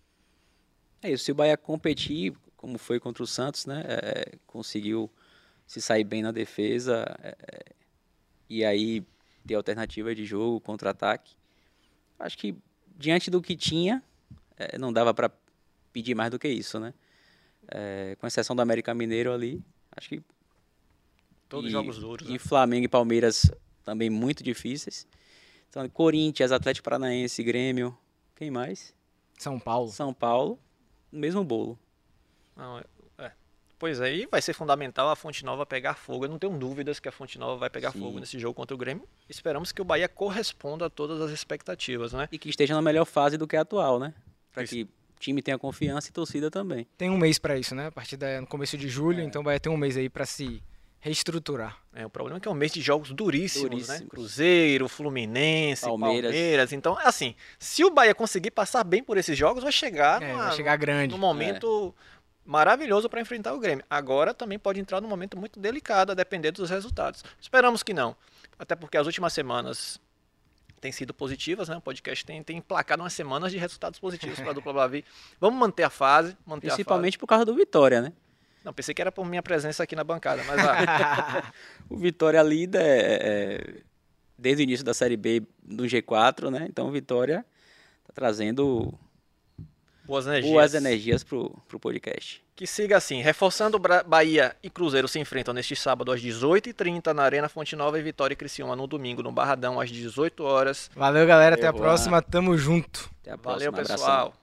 É 1.02 1.10
isso, 1.10 1.26
se 1.26 1.32
o 1.32 1.36
Bahia 1.36 1.58
competir, 1.58 2.36
como 2.56 2.78
foi 2.78 3.00
contra 3.00 3.24
o 3.24 3.26
Santos, 3.26 3.65
né? 3.65 3.84
é, 3.88 4.38
conseguiu 4.46 5.10
se 5.65 5.82
sair 5.82 6.04
bem 6.04 6.22
na 6.22 6.32
defesa 6.32 7.04
é, 7.24 7.65
e 8.48 8.63
aí 8.63 9.04
ter 9.48 9.56
alternativa 9.56 10.13
de 10.13 10.24
jogo, 10.24 10.60
contra-ataque. 10.60 11.36
Acho 12.20 12.38
que 12.38 12.56
diante 12.96 13.32
do 13.32 13.41
que 13.41 13.56
tinha, 13.56 14.04
é, 14.56 14.78
não 14.78 14.94
dava 14.94 15.15
para 15.15 15.32
pedir 15.91 16.13
mais 16.13 16.30
do 16.30 16.38
que 16.38 16.48
isso, 16.48 16.80
né? 16.80 16.94
É, 17.68 18.15
com 18.20 18.28
exceção 18.28 18.56
do 18.56 18.62
América 18.62 18.94
Mineiro 18.94 19.34
ali, 19.34 19.63
acho 19.96 20.10
que 20.10 20.22
Todos 21.48 21.70
e- 21.70 21.72
jogos 21.72 21.98
duros. 22.00 22.28
E 22.28 22.34
né? 22.34 22.40
Flamengo 22.40 22.86
e 22.86 22.90
Palmeiras 22.90 23.52
também 23.84 24.10
muito 24.10 24.44
difíceis. 24.44 25.08
Então, 25.70 25.88
Corinthians, 25.90 26.52
Atlético 26.52 26.86
Paranaense, 26.86 27.44
Grêmio, 27.44 27.96
quem 28.36 28.50
mais? 28.50 28.94
São 29.38 29.60
Paulo. 29.60 29.90
São 29.92 30.14
Paulo, 30.14 30.58
no 31.12 31.20
mesmo 31.20 31.44
bolo. 31.44 31.78
Não, 32.56 32.80
é- 32.80 32.84
é. 33.20 33.32
Pois 33.78 34.00
é, 34.00 34.16
e 34.16 34.26
vai 34.26 34.42
ser 34.42 34.54
fundamental 34.54 35.10
a 35.10 35.16
Fonte 35.16 35.44
Nova 35.44 35.66
pegar 35.66 35.96
fogo. 35.96 36.26
Eu 36.26 36.30
não 36.30 36.40
tenho 36.40 36.58
dúvidas 36.58 37.00
que 37.00 37.10
a 37.10 37.12
Fonte 37.12 37.38
Nova 37.38 37.58
vai 37.58 37.70
pegar 37.70 37.92
Sim. 37.92 38.00
fogo 38.00 38.20
nesse 38.20 38.40
jogo 38.40 38.54
contra 38.56 38.74
o 38.74 38.78
Grêmio. 38.78 39.08
Esperamos 39.30 39.72
que 39.74 39.82
o 39.82 39.86
Bahia 39.86 40.08
corresponda 40.08 40.86
a 40.86 40.90
todas 40.90 41.20
as 41.22 41.32
expectativas, 41.32 42.14
né? 42.14 42.30
E 42.32 42.40
que 42.40 42.50
esteja 42.50 42.74
na 42.74 42.82
melhor 42.82 43.06
fase 43.06 43.38
do 43.38 43.46
que 43.46 43.58
a 43.58 43.62
atual, 43.62 44.00
né? 44.00 44.14
Para 44.54 44.66
que 44.66 44.88
time 45.19 45.41
tenha 45.41 45.58
confiança 45.58 46.10
e 46.10 46.12
torcida 46.12 46.49
também. 46.51 46.88
Tem 46.97 47.10
um 47.10 47.17
mês 47.17 47.38
pra 47.39 47.58
isso, 47.58 47.73
né? 47.75 47.88
A 47.88 47.91
partida 47.91 48.28
é 48.28 48.39
no 48.39 48.47
começo 48.47 48.78
de 48.78 48.88
julho, 48.89 49.21
É. 49.21 49.23
então 49.23 49.43
vai 49.43 49.60
ter 49.60 49.69
um 49.69 49.78
mês 49.78 49.95
aí 49.97 50.10
pra 50.10 50.25
se 50.25 50.62
reestruturar. 50.99 51.78
É, 51.93 52.04
o 52.06 52.10
problema 52.10 52.38
é 52.38 52.39
que 52.41 52.47
é 52.47 52.51
um 52.51 52.56
mês 52.56 52.71
de 52.73 52.82
jogos 52.82 53.12
duríssimos, 53.12 53.69
né? 53.69 53.69
Duríssimos. 53.69 54.10
Cruzeiro, 54.10 54.88
Fluminense, 54.89 55.84
Palmeiras. 55.86 56.32
Palmeiras. 56.32 56.73
Então, 56.73 56.97
assim, 56.99 57.36
se 57.60 57.84
o 57.84 57.91
Bahia 57.91 58.15
conseguir 58.15 58.49
passar 58.51 58.84
bem 58.84 59.04
por 59.04 59.15
esses 59.17 59.38
jogos, 59.38 59.62
vai 59.63 59.71
chegar, 59.71 60.21
É, 60.21 60.32
numa- 60.32 60.45
vai 60.47 60.56
chegar 60.56 60.75
grande. 60.78 61.13
num 61.13 61.19
momento 61.19 61.93
maravilhoso 62.43 63.10
para 63.10 63.21
enfrentar 63.21 63.54
o 63.54 63.60
Grêmio. 63.60 63.84
Agora 63.89 64.34
também 64.34 64.58
pode 64.60 64.80
entrar 64.80 64.99
num 65.01 65.08
momento 65.08 65.38
muito 65.38 65.60
delicado, 65.60 66.12
a 66.12 66.15
depender 66.15 66.51
dos 66.51 66.69
resultados. 66.69 67.23
Esperamos 67.39 67.82
que 67.84 67.93
não. 67.93 68.15
Até 68.58 68.75
porque 68.75 68.97
as 68.97 69.06
últimas 69.06 69.34
semanas 69.34 69.99
têm 70.80 70.92
sido 70.92 71.14
positivas, 71.14 71.70
né? 71.70 71.78
O 71.78 71.82
podcast 71.82 72.26
tem, 72.26 72.44
tem 72.44 72.58
emplacado 72.58 73.02
umas 73.02 73.14
semanas 73.14 73.52
de 73.52 73.58
resultados 73.58 74.00
positivos 74.00 74.40
para 74.40 74.52
a 74.52 74.54
dupla 74.54 74.74
Bavi. 74.74 75.04
Vamos 75.40 75.60
manter 75.60 75.84
a 75.84 75.90
fase, 75.90 76.38
manter 76.46 76.68
a 76.68 76.74
Principalmente 76.74 77.18
por 77.18 77.28
causa 77.28 77.46
do 77.46 77.56
Vitória, 77.56 78.02
né? 78.02 78.10
fase. 78.10 78.26
Não, 78.66 78.74
pensei 78.74 78.96
que 78.96 79.02
era 79.02 79.12
por 79.12 79.26
minha 79.26 79.44
presença 79.44 79.84
aqui 79.84 79.96
na 79.96 80.04
bancada, 80.04 80.44
mas 80.44 80.60
ah, 80.60 81.54
O 81.88 81.98
Vitória 81.98 82.42
líder 82.42 82.82
é, 82.82 83.20
é, 83.22 83.82
desde 84.38 84.64
o 84.64 84.66
início 84.66 84.84
da 84.84 84.94
Série 84.94 85.16
B 85.16 85.44
no 85.64 85.84
G4, 85.84 86.50
né? 86.50 86.66
Então 86.68 86.88
o 86.88 86.92
Vitória 86.92 87.46
tá 88.08 88.14
trazendo 88.14 88.92
boas 90.06 90.26
energias. 90.28 90.52
boas 90.54 90.74
energias 90.74 91.24
pro, 91.24 91.52
pro 91.68 91.80
podcast. 91.80 92.44
Que 92.56 92.65
siga 92.65 92.96
assim, 92.98 93.22
reforçando 93.22 93.78
Bahia 94.06 94.56
e 94.63 94.70
Cruzeiro 94.70 95.08
se 95.08 95.20
enfrentam 95.20 95.54
neste 95.54 95.76
sábado 95.76 96.12
às 96.12 96.22
18h30 96.22 97.13
na 97.13 97.24
Arena 97.24 97.50
Fonte 97.50 97.76
Nova 97.76 98.00
e 98.00 98.02
Vitória 98.02 98.34
e 98.34 98.38
Criciúma 98.38 98.76
no 98.76 98.88
domingo 98.88 99.22
no 99.22 99.32
Barradão 99.32 99.80
às 99.80 99.89
18 99.89 100.44
horas. 100.44 100.89
Valeu, 100.96 101.28
galera. 101.28 101.56
Até 101.56 101.68
a 101.68 101.72
Valeu, 101.72 101.86
próxima. 101.86 102.22
Tamo 102.22 102.58
junto. 102.58 103.10
Até 103.22 103.32
a 103.32 103.36
Valeu, 103.36 103.74
próxima. 103.74 103.96
Abração. 103.96 104.32
pessoal. 104.32 104.34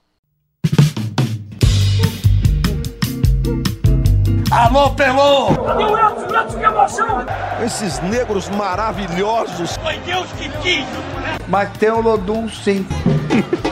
Alô, 4.50 4.90
Pelô! 4.90 5.56
Cadê 5.64 5.84
o 5.84 5.98
Edson, 5.98 6.58
que 6.58 6.64
emoção! 6.64 7.06
Esses 7.64 8.00
negros 8.00 8.50
maravilhosos. 8.50 9.78
Foi 9.78 9.96
Deus 10.00 10.30
que 10.32 10.50
quis! 10.60 10.84
Mas 11.48 11.74
tem 11.78 11.90
o 11.90 12.02
Lodum, 12.02 12.46
sim. 12.50 12.86